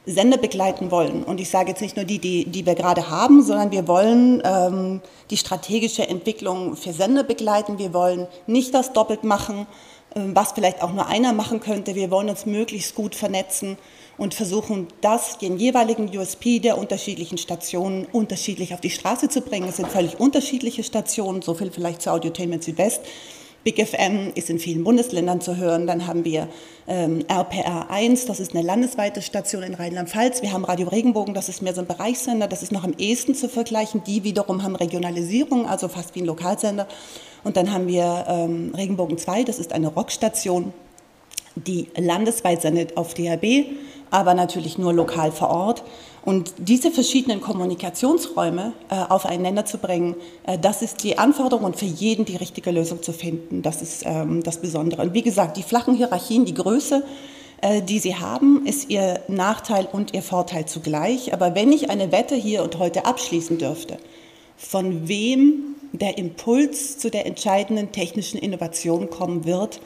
[0.07, 1.25] Sender begleiten wollen.
[1.25, 4.43] Und ich sage jetzt nicht nur die, die, die wir gerade haben, sondern wir wollen
[4.45, 5.01] ähm,
[5.31, 7.79] die strategische Entwicklung für Sender begleiten.
[7.79, 9.67] Wir wollen nicht das doppelt machen,
[10.15, 11.95] was vielleicht auch nur einer machen könnte.
[11.95, 13.77] Wir wollen uns möglichst gut vernetzen
[14.17, 19.69] und versuchen, das, den jeweiligen USP der unterschiedlichen Stationen unterschiedlich auf die Straße zu bringen.
[19.69, 23.01] Es sind völlig unterschiedliche Stationen, so viel vielleicht zu Audiotainment Südwest.
[23.65, 25.87] Big FM ist in vielen Bundesländern zu hören.
[25.87, 26.49] Dann haben wir
[26.87, 30.43] ähm, RPR 1, das ist eine landesweite Station in Rheinland-Pfalz.
[30.43, 33.35] Wir haben Radio Regenbogen, das ist mehr so ein Bereichssender, das ist noch am ehesten
[33.35, 34.03] zu vergleichen.
[34.07, 36.87] Die wiederum haben Regionalisierung, also fast wie ein Lokalsender.
[37.43, 40.75] Und dann haben wir ähm, Regenbogen 2, das ist eine Rockstation,
[41.57, 43.67] die landesweit sendet auf DHB
[44.15, 45.83] aber natürlich nur lokal vor Ort.
[46.25, 51.85] Und diese verschiedenen Kommunikationsräume äh, aufeinander zu bringen, äh, das ist die Anforderung und für
[51.85, 53.61] jeden die richtige Lösung zu finden.
[53.61, 55.03] Das ist ähm, das Besondere.
[55.03, 57.05] Und wie gesagt, die flachen Hierarchien, die Größe,
[57.61, 61.35] äh, die sie haben, ist ihr Nachteil und ihr Vorteil zugleich.
[61.35, 63.99] Aber wenn ich eine Wette hier und heute abschließen dürfte,
[64.57, 69.79] von wem der Impuls zu der entscheidenden technischen Innovation kommen wird,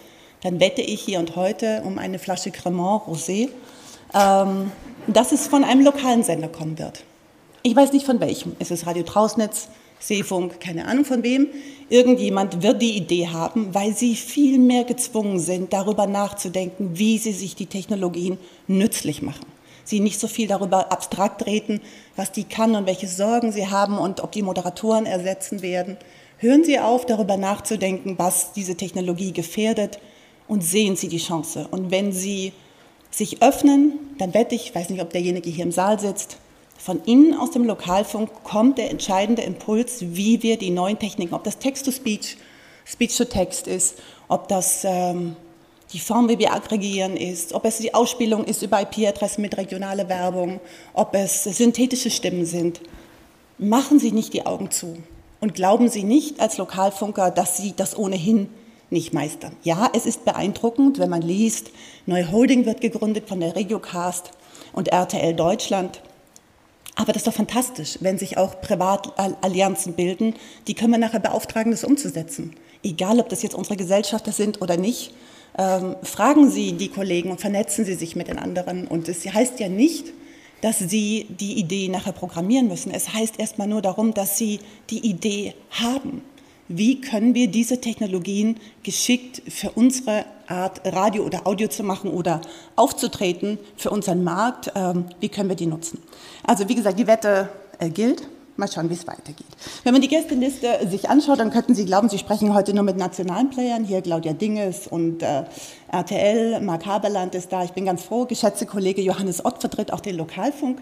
[0.43, 3.49] dann wette ich hier und heute um eine Flasche Cremant Rosé
[4.15, 4.71] ähm,
[5.09, 7.05] dass es von einem lokalen Sender kommen wird.
[7.63, 8.55] Ich weiß nicht von welchem.
[8.59, 9.69] Es ist Radio Trausnetz,
[9.99, 11.49] Seefunk, keine Ahnung von wem.
[11.89, 17.33] Irgendjemand wird die Idee haben, weil sie viel mehr gezwungen sind, darüber nachzudenken, wie sie
[17.33, 19.47] sich die Technologien nützlich machen.
[19.85, 21.81] Sie nicht so viel darüber abstrakt reden,
[22.15, 25.97] was die kann und welche Sorgen sie haben und ob die Moderatoren ersetzen werden.
[26.37, 29.99] Hören Sie auf, darüber nachzudenken, was diese Technologie gefährdet
[30.47, 31.67] und sehen Sie die Chance.
[31.71, 32.53] Und wenn Sie
[33.11, 36.37] sich öffnen, dann wette ich, weiß nicht, ob derjenige hier im Saal sitzt,
[36.79, 41.45] von innen aus dem Lokalfunk kommt der entscheidende Impuls, wie wir die neuen Techniken, ob
[41.45, 42.37] das Text-to-Speech,
[42.87, 43.97] Speech-to-Text ist,
[44.29, 45.37] ob das ähm,
[45.93, 50.09] die Form, wie wir aggregieren ist, ob es die Ausspielung ist über IP-Adressen mit regionaler
[50.09, 50.61] Werbung,
[50.95, 52.81] ob es synthetische Stimmen sind.
[53.59, 54.99] Machen Sie nicht die Augen zu
[55.41, 58.49] und glauben Sie nicht als Lokalfunker, dass Sie das ohnehin
[58.91, 59.53] nicht meistern.
[59.63, 61.71] Ja, es ist beeindruckend, wenn man liest,
[62.07, 64.31] neue Holding wird gegründet von der Regiocast
[64.73, 66.01] und RTL Deutschland.
[66.95, 70.35] Aber das ist doch fantastisch, wenn sich auch Privatallianzen bilden.
[70.67, 72.57] Die können wir nachher beauftragen, das umzusetzen.
[72.83, 75.13] Egal, ob das jetzt unsere Gesellschafter sind oder nicht.
[75.57, 78.87] Ähm, fragen Sie die Kollegen und vernetzen Sie sich mit den anderen.
[78.89, 80.13] Und es heißt ja nicht,
[80.61, 82.91] dass Sie die Idee nachher programmieren müssen.
[82.91, 84.59] Es heißt erstmal nur darum, dass Sie
[84.91, 86.23] die Idee haben
[86.69, 92.41] wie können wir diese Technologien geschickt für unsere Art Radio oder Audio zu machen oder
[92.77, 96.03] aufzutreten für unseren Markt, ähm, wie können wir die nutzen.
[96.45, 98.29] Also wie gesagt, die Wette äh, gilt.
[98.57, 99.47] Mal schauen, wie es weitergeht.
[99.85, 102.97] Wenn man die Gästeliste sich anschaut, dann könnten Sie glauben, Sie sprechen heute nur mit
[102.97, 103.85] nationalen Playern.
[103.85, 105.45] Hier Claudia Dinges und äh,
[105.91, 107.65] RTL, Mark Haberland ist da.
[107.65, 108.27] Ich bin ganz froh.
[108.27, 110.81] Geschätzte Kollege Johannes Ott vertritt auch den Lokalfunk.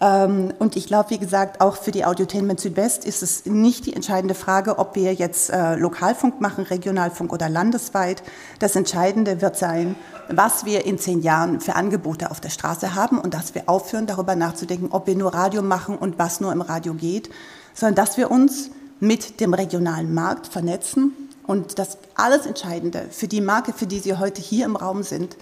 [0.00, 3.92] Ähm, und ich glaube, wie gesagt, auch für die Audiotainment Südwest ist es nicht die
[3.94, 8.22] entscheidende Frage, ob wir jetzt äh, Lokalfunk machen, Regionalfunk oder landesweit.
[8.58, 9.94] Das Entscheidende wird sein,
[10.28, 14.06] was wir in zehn Jahren für Angebote auf der Straße haben und dass wir aufhören,
[14.06, 17.28] darüber nachzudenken, ob wir nur Radio machen und was nur im Radio geht,
[17.74, 21.25] sondern dass wir uns mit dem regionalen Markt vernetzen.
[21.46, 25.36] Und das alles Entscheidende für die Marke, für die Sie heute hier im Raum sind,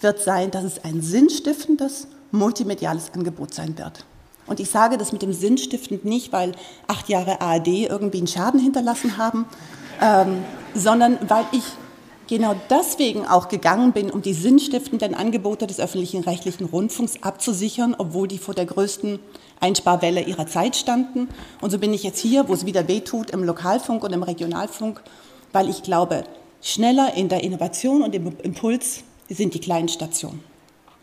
[0.00, 4.04] wird sein, dass es ein sinnstiftendes, multimediales Angebot sein wird.
[4.46, 6.52] Und ich sage das mit dem sinnstiftend nicht, weil
[6.88, 9.44] acht Jahre ARD irgendwie einen Schaden hinterlassen haben,
[10.00, 10.42] ähm,
[10.74, 11.62] sondern weil ich
[12.26, 18.28] genau deswegen auch gegangen bin, um die sinnstiftenden Angebote des öffentlichen rechtlichen Rundfunks abzusichern, obwohl
[18.28, 19.18] die vor der größten
[19.60, 21.28] Einsparwelle ihrer Zeit standen.
[21.60, 25.02] Und so bin ich jetzt hier, wo es wieder wehtut, im Lokalfunk und im Regionalfunk,
[25.52, 26.24] weil ich glaube,
[26.62, 30.42] schneller in der Innovation und im Impuls sind die kleinen Stationen.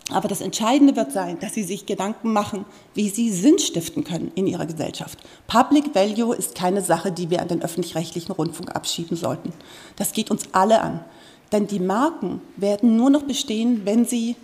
[0.10, 4.32] Aber das Entscheidende wird sein, dass Sie sich Gedanken machen, wie Sie Sinn stiften können
[4.36, 5.20] in Ihrer Gesellschaft.
[5.48, 9.52] Public Value ist keine Sache, die wir an den öffentlich-rechtlichen Rundfunk abschieben sollten.
[9.98, 11.04] Das geht uns alle an.
[11.52, 14.36] Denn die Marken werden nur noch bestehen, wenn sie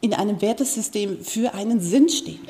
[0.00, 2.40] in einem Wertesystem für einen Sinn stehen.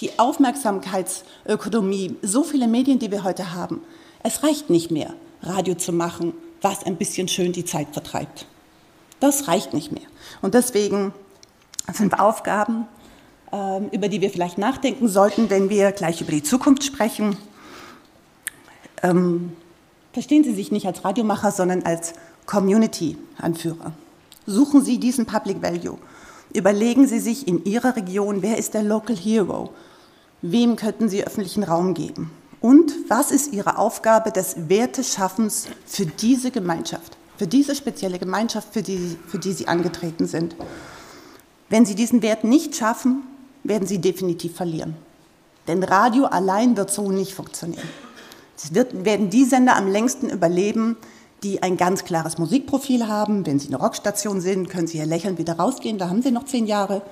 [0.00, 3.82] Die Aufmerksamkeitsökonomie, so viele Medien, die wir heute haben,
[4.22, 8.46] es reicht nicht mehr, Radio zu machen, was ein bisschen schön die Zeit vertreibt.
[9.20, 10.06] Das reicht nicht mehr.
[10.42, 11.12] Und deswegen
[11.92, 12.86] fünf Aufgaben,
[13.52, 17.36] ähm, über die wir vielleicht nachdenken sollten, wenn wir gleich über die Zukunft sprechen.
[19.02, 19.52] Ähm,
[20.12, 22.14] verstehen Sie sich nicht als Radiomacher, sondern als
[22.46, 23.92] Community-Anführer.
[24.46, 25.98] Suchen Sie diesen Public Value.
[26.52, 29.70] Überlegen Sie sich in Ihrer Region, wer ist der Local Hero?
[30.42, 32.30] Wem könnten Sie öffentlichen Raum geben?
[32.60, 38.82] Und was ist Ihre Aufgabe des Werteschaffens für diese Gemeinschaft, für diese spezielle Gemeinschaft, für
[38.82, 40.56] die, für die Sie angetreten sind?
[41.68, 43.22] Wenn Sie diesen Wert nicht schaffen,
[43.64, 44.96] werden Sie definitiv verlieren.
[45.68, 47.88] Denn Radio allein wird so nicht funktionieren.
[48.56, 50.96] Es wird, werden die Sender am längsten überleben,
[51.42, 53.44] die ein ganz klares Musikprofil haben.
[53.44, 56.44] Wenn Sie eine Rockstation sind, können Sie hier lächeln wieder rausgehen, da haben Sie noch
[56.44, 57.02] zehn Jahre.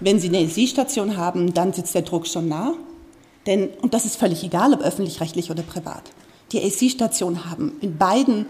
[0.00, 2.74] Wenn Sie eine AC-Station haben, dann sitzt der Druck schon nah.
[3.48, 6.02] Denn, und das ist völlig egal, ob öffentlich-rechtlich oder privat.
[6.52, 8.44] Die AC-Stationen haben in beiden,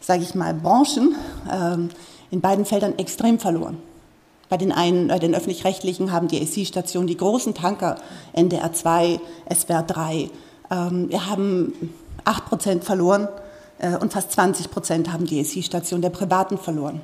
[0.00, 1.14] sage ich mal, Branchen,
[1.50, 1.88] ähm,
[2.30, 3.78] in beiden Feldern extrem verloren.
[4.50, 7.96] Bei den einen, den öffentlich-rechtlichen haben die AC-Stationen die großen Tanker,
[8.34, 9.18] NDR 2,
[9.50, 10.30] SWR 3.
[10.70, 11.72] Ähm, wir haben
[12.24, 13.28] 8 Prozent verloren
[13.78, 17.00] äh, und fast 20 Prozent haben die AC-Stationen der Privaten verloren.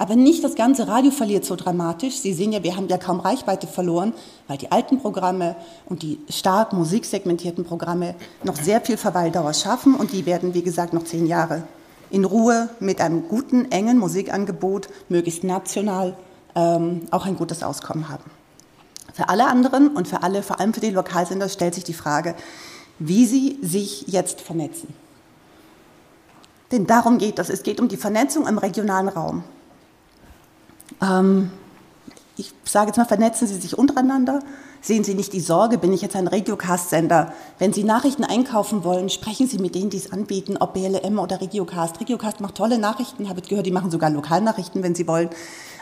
[0.00, 2.20] Aber nicht das ganze Radio verliert so dramatisch.
[2.20, 4.14] Sie sehen ja, wir haben ja kaum Reichweite verloren,
[4.48, 10.12] weil die alten Programme und die stark musiksegmentierten Programme noch sehr viel Verweildauer schaffen und
[10.12, 11.64] die werden, wie gesagt, noch zehn Jahre
[12.08, 16.16] in Ruhe mit einem guten, engen Musikangebot, möglichst national,
[16.54, 18.24] ähm, auch ein gutes Auskommen haben.
[19.12, 22.36] Für alle anderen und für alle, vor allem für die Lokalsender, stellt sich die Frage,
[22.98, 24.94] wie sie sich jetzt vernetzen.
[26.72, 27.50] Denn darum geht es.
[27.50, 29.44] Es geht um die Vernetzung im regionalen Raum.
[31.02, 31.50] Ähm,
[32.36, 34.40] ich sage jetzt mal, vernetzen Sie sich untereinander.
[34.82, 37.34] Sehen Sie nicht die Sorge, bin ich jetzt ein Regiocast-Sender?
[37.58, 41.38] Wenn Sie Nachrichten einkaufen wollen, sprechen Sie mit denen, die es anbieten, ob BLM oder
[41.38, 42.00] Regiocast.
[42.00, 45.28] Regiocast macht tolle Nachrichten, habe ich gehört, die machen sogar Lokalnachrichten, wenn Sie wollen.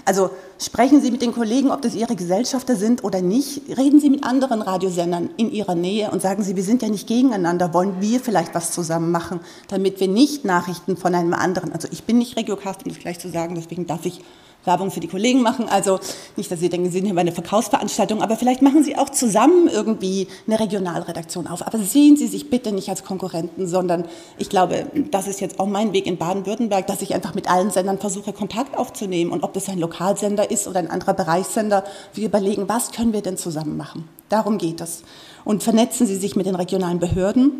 [0.04, 3.62] Also sprechen Sie mit den Kollegen, ob das Ihre Gesellschafter sind oder nicht.
[3.76, 7.06] Reden Sie mit anderen Radiosendern in Ihrer Nähe und sagen Sie, wir sind ja nicht
[7.06, 11.86] gegeneinander, wollen wir vielleicht was zusammen machen, damit wir nicht Nachrichten von einem anderen, also
[11.92, 14.22] ich bin nicht Regiocast, um das gleich zu sagen, deswegen darf ich
[14.64, 15.68] Werbung für die Kollegen machen.
[15.68, 15.98] Also
[16.36, 19.08] nicht, dass Sie denken, Sie sind hier bei einer Verkaufsveranstaltung, aber vielleicht machen Sie auch
[19.08, 21.66] zusammen irgendwie eine Regionalredaktion auf.
[21.66, 24.04] Aber sehen Sie sich bitte nicht als Konkurrenten, sondern
[24.36, 27.70] ich glaube, das ist jetzt auch mein Weg in Baden-Württemberg, dass ich einfach mit allen
[27.70, 29.32] Sendern versuche, Kontakt aufzunehmen.
[29.32, 33.22] Und ob das ein Lokalsender ist oder ein anderer Bereichssender, wir überlegen, was können wir
[33.22, 34.08] denn zusammen machen.
[34.28, 35.02] Darum geht es.
[35.44, 37.52] Und vernetzen Sie sich mit den regionalen Behörden,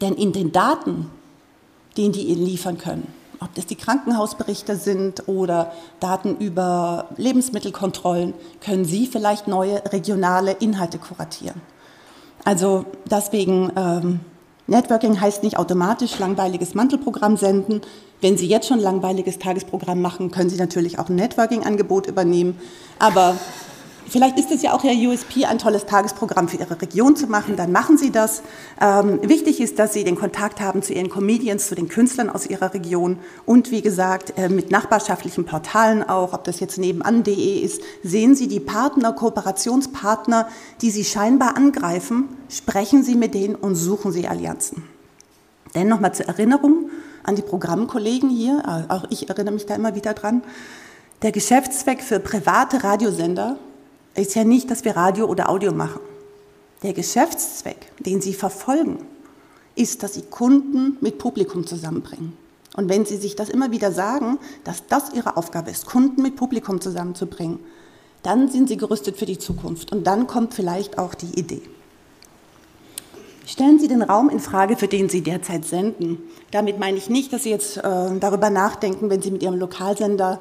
[0.00, 1.10] denn in den Daten,
[1.96, 8.84] den die Ihnen liefern können, ob das die Krankenhausberichte sind oder Daten über Lebensmittelkontrollen, können
[8.84, 11.60] Sie vielleicht neue regionale Inhalte kuratieren.
[12.44, 14.20] Also deswegen, ähm,
[14.66, 17.80] Networking heißt nicht automatisch langweiliges Mantelprogramm senden.
[18.20, 22.58] Wenn Sie jetzt schon langweiliges Tagesprogramm machen, können Sie natürlich auch ein Networking-Angebot übernehmen.
[22.98, 23.36] Aber
[24.10, 27.54] Vielleicht ist es ja auch Ihr USP, ein tolles Tagesprogramm für Ihre Region zu machen,
[27.54, 28.42] dann machen Sie das.
[28.80, 32.44] Ähm, wichtig ist, dass Sie den Kontakt haben zu Ihren Comedians, zu den Künstlern aus
[32.44, 37.82] Ihrer Region und wie gesagt äh, mit nachbarschaftlichen Portalen auch, ob das jetzt nebenan.de ist,
[38.02, 40.48] sehen Sie die Partner, Kooperationspartner,
[40.80, 44.82] die Sie scheinbar angreifen, sprechen Sie mit denen und suchen Sie Allianzen.
[45.76, 46.90] Denn nochmal zur Erinnerung
[47.22, 50.42] an die Programmkollegen hier, äh, auch ich erinnere mich da immer wieder dran,
[51.22, 53.56] der Geschäftszweck für private Radiosender
[54.20, 56.00] ist ja nicht, dass wir Radio oder Audio machen.
[56.82, 59.04] Der Geschäftszweck, den Sie verfolgen,
[59.74, 62.36] ist, dass Sie Kunden mit Publikum zusammenbringen.
[62.76, 66.36] Und wenn Sie sich das immer wieder sagen, dass das Ihre Aufgabe ist, Kunden mit
[66.36, 67.58] Publikum zusammenzubringen,
[68.22, 69.92] dann sind Sie gerüstet für die Zukunft.
[69.92, 71.62] Und dann kommt vielleicht auch die Idee.
[73.46, 76.18] Stellen Sie den Raum in Frage, für den Sie derzeit senden.
[76.52, 77.82] Damit meine ich nicht, dass Sie jetzt äh,
[78.20, 80.40] darüber nachdenken, wenn Sie mit Ihrem Lokalsender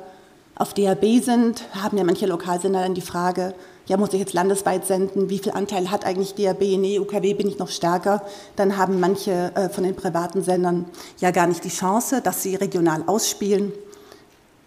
[0.59, 3.55] auf DAB sind, haben ja manche Lokalsender dann die Frage,
[3.87, 5.29] ja, muss ich jetzt landesweit senden?
[5.29, 6.59] Wie viel Anteil hat eigentlich DAB?
[6.59, 8.21] Nee, UKW bin ich noch stärker.
[8.57, 10.85] Dann haben manche äh, von den privaten Sendern
[11.17, 13.71] ja gar nicht die Chance, dass sie regional ausspielen.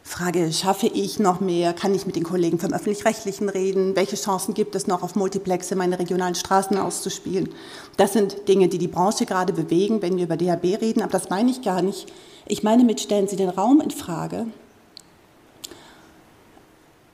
[0.03, 1.74] Frage, schaffe ich noch mehr?
[1.74, 3.95] Kann ich mit den Kollegen vom Öffentlich-Rechtlichen reden?
[3.95, 7.51] Welche Chancen gibt es noch auf Multiplexe, meine regionalen Straßen auszuspielen?
[7.99, 11.28] Das sind Dinge, die die Branche gerade bewegen, wenn wir über DAB reden, aber das
[11.28, 12.11] meine ich gar nicht.
[12.47, 14.47] Ich meine mit, stellen Sie den Raum in Frage.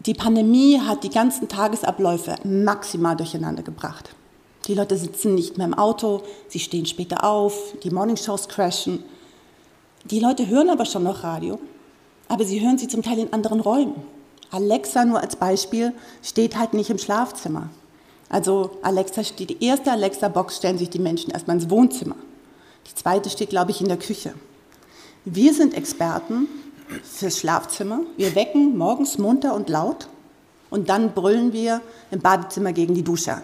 [0.06, 4.10] Die Pandemie hat die ganzen Tagesabläufe maximal durcheinander gebracht.
[4.66, 9.02] Die Leute sitzen nicht mehr im Auto, sie stehen später auf, die Morningshows crashen.
[10.04, 11.58] Die Leute hören aber schon noch Radio
[12.28, 14.02] aber sie hören sie zum Teil in anderen Räumen.
[14.50, 15.92] Alexa nur als Beispiel
[16.22, 17.70] steht halt nicht im Schlafzimmer.
[18.28, 22.16] Also Alexa steht, die erste Alexa-Box stellen sich die Menschen erstmal ins Wohnzimmer.
[22.86, 24.34] Die zweite steht, glaube ich, in der Küche.
[25.24, 26.46] Wir sind Experten
[27.02, 28.00] fürs Schlafzimmer.
[28.16, 30.08] Wir wecken morgens munter und laut
[30.70, 31.80] und dann brüllen wir
[32.10, 33.42] im Badezimmer gegen die Dusche an.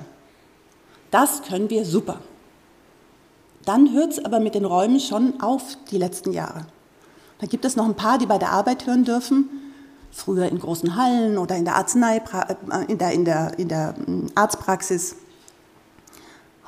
[1.11, 2.19] Das können wir super.
[3.65, 6.67] Dann hört es aber mit den Räumen schon auf die letzten Jahre.
[7.39, 9.49] Da gibt es noch ein paar, die bei der Arbeit hören dürfen.
[10.11, 13.95] Früher in großen Hallen oder in der, Arznei, äh, in der, in der, in der
[13.97, 15.17] hm, Arztpraxis.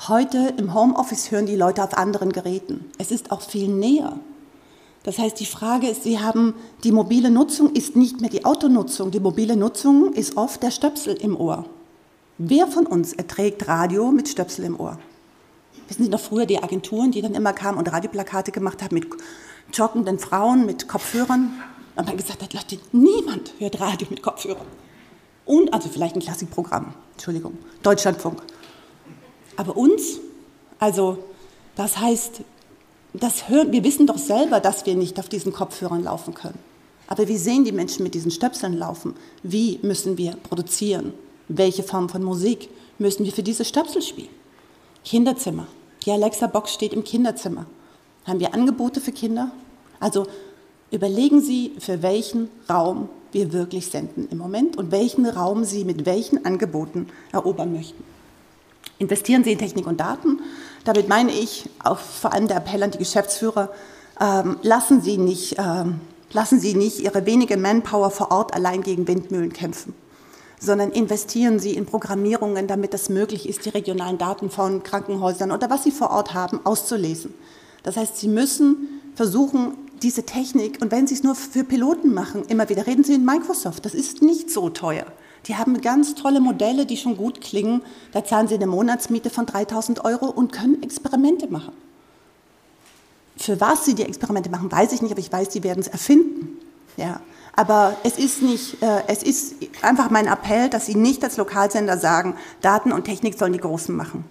[0.08, 2.90] Heute im Homeoffice hören die Leute auf anderen Geräten.
[2.98, 4.18] Es ist auch viel näher.
[5.06, 9.12] Das heißt, die Frage ist, Sie haben, die mobile Nutzung ist nicht mehr die Autonutzung.
[9.12, 11.64] Die mobile Nutzung ist oft der Stöpsel im Ohr.
[12.38, 14.98] Wer von uns erträgt Radio mit Stöpsel im Ohr?
[15.86, 19.06] Wissen Sie noch früher die Agenturen, die dann immer kamen und Radioplakate gemacht haben mit
[19.72, 21.52] joggenden Frauen mit Kopfhörern.
[21.94, 24.66] Und man gesagt hat, Leute, niemand hört Radio mit Kopfhörern.
[25.44, 28.42] Und, also vielleicht ein Klassikprogramm, Entschuldigung, Deutschlandfunk.
[29.56, 30.18] Aber uns,
[30.80, 31.18] also
[31.76, 32.40] das heißt,
[33.22, 36.58] das hören, wir wissen doch selber, dass wir nicht auf diesen Kopfhörern laufen können.
[37.06, 39.14] Aber wie sehen die Menschen mit diesen Stöpseln laufen?
[39.42, 41.12] Wie müssen wir produzieren?
[41.48, 44.28] Welche Form von Musik müssen wir für diese Stöpsel spielen?
[45.04, 45.68] Kinderzimmer.
[46.04, 47.66] Die Alexa-Box steht im Kinderzimmer.
[48.24, 49.52] Haben wir Angebote für Kinder?
[50.00, 50.26] Also
[50.90, 56.06] überlegen Sie, für welchen Raum wir wirklich senden im Moment und welchen Raum Sie mit
[56.06, 58.02] welchen Angeboten erobern möchten.
[58.98, 60.40] Investieren Sie in Technik und Daten.
[60.86, 63.70] Damit meine ich auch vor allem der Appell an die Geschäftsführer,
[64.20, 66.00] ähm, lassen, Sie nicht, ähm,
[66.32, 69.94] lassen Sie nicht Ihre wenige Manpower vor Ort allein gegen Windmühlen kämpfen
[70.58, 75.68] sondern investieren Sie in Programmierungen, damit es möglich ist, die regionalen Daten von Krankenhäusern oder
[75.68, 77.34] was Sie vor Ort haben, auszulesen.
[77.82, 82.44] Das heißt, Sie müssen versuchen, diese Technik, und wenn Sie es nur für Piloten machen,
[82.48, 85.06] immer wieder reden Sie in Microsoft, das ist nicht so teuer.
[85.46, 87.82] Die haben ganz tolle Modelle, die schon gut klingen.
[88.12, 91.72] Da zahlen Sie eine Monatsmiete von 3000 Euro und können Experimente machen.
[93.36, 95.88] Für was Sie die Experimente machen, weiß ich nicht, aber ich weiß, Sie werden es
[95.88, 96.58] erfinden.
[96.96, 97.20] Ja.
[97.54, 101.96] Aber es ist nicht, äh, es ist einfach mein Appell, dass Sie nicht als Lokalsender
[101.96, 104.24] sagen, Daten und Technik sollen die Großen machen.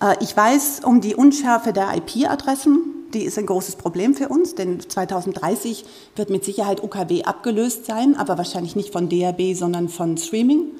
[0.00, 2.93] Äh, ich weiß um die Unschärfe der IP-Adressen.
[3.14, 5.84] Die ist ein großes Problem für uns, denn 2030
[6.16, 10.72] wird mit Sicherheit UKW abgelöst sein, aber wahrscheinlich nicht von DAB, sondern von Streaming.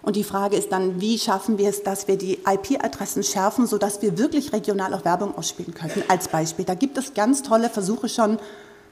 [0.00, 4.00] Und die Frage ist dann, wie schaffen wir es, dass wir die IP-Adressen schärfen, sodass
[4.00, 6.64] wir wirklich regional auch Werbung ausspielen könnten, als Beispiel.
[6.64, 8.38] Da gibt es ganz tolle Versuche schon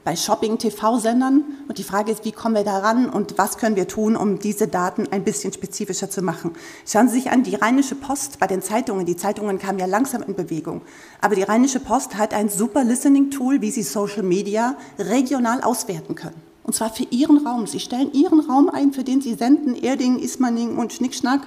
[0.03, 1.43] bei Shopping-TV-Sendern.
[1.67, 4.67] Und die Frage ist, wie kommen wir daran und was können wir tun, um diese
[4.67, 6.51] Daten ein bisschen spezifischer zu machen.
[6.85, 9.05] Schauen Sie sich an, die Rheinische Post bei den Zeitungen.
[9.05, 10.81] Die Zeitungen kamen ja langsam in Bewegung.
[11.21, 16.41] Aber die Rheinische Post hat ein super Listening-Tool, wie sie Social Media regional auswerten können.
[16.63, 17.67] Und zwar für Ihren Raum.
[17.67, 21.41] Sie stellen Ihren Raum ein, für den Sie senden, Erding, Ismaning und Schnickschnack.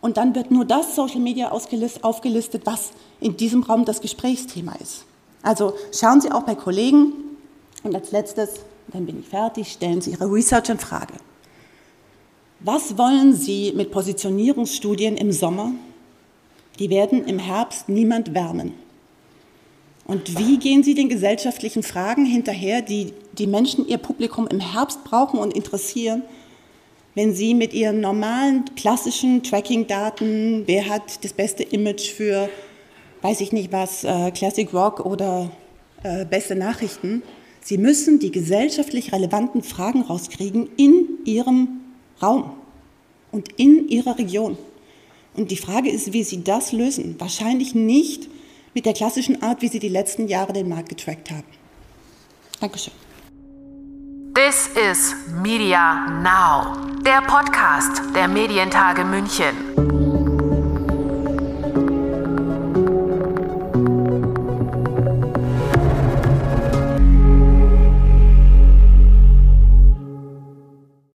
[0.00, 5.04] Und dann wird nur das Social Media aufgelistet, was in diesem Raum das Gesprächsthema ist.
[5.42, 7.12] Also schauen Sie auch bei Kollegen,
[7.86, 8.50] und als letztes,
[8.88, 11.14] dann bin ich fertig, stellen Sie Ihre Research in Frage.
[12.60, 15.72] Was wollen Sie mit Positionierungsstudien im Sommer?
[16.78, 18.74] Die werden im Herbst niemand wärmen.
[20.06, 25.04] Und wie gehen Sie den gesellschaftlichen Fragen hinterher, die die Menschen, ihr Publikum im Herbst
[25.04, 26.22] brauchen und interessieren,
[27.14, 32.48] wenn Sie mit Ihren normalen, klassischen Tracking-Daten, wer hat das beste Image für,
[33.22, 35.50] weiß ich nicht was, äh, Classic Rock oder
[36.02, 37.22] äh, beste Nachrichten,
[37.66, 41.80] Sie müssen die gesellschaftlich relevanten Fragen rauskriegen in Ihrem
[42.22, 42.52] Raum
[43.32, 44.56] und in Ihrer Region.
[45.34, 47.16] Und die Frage ist, wie Sie das lösen.
[47.18, 48.28] Wahrscheinlich nicht
[48.72, 51.42] mit der klassischen Art, wie Sie die letzten Jahre den Markt getrackt haben.
[52.60, 52.94] Dankeschön.
[54.32, 59.85] This is Media Now, der Podcast der Medientage München.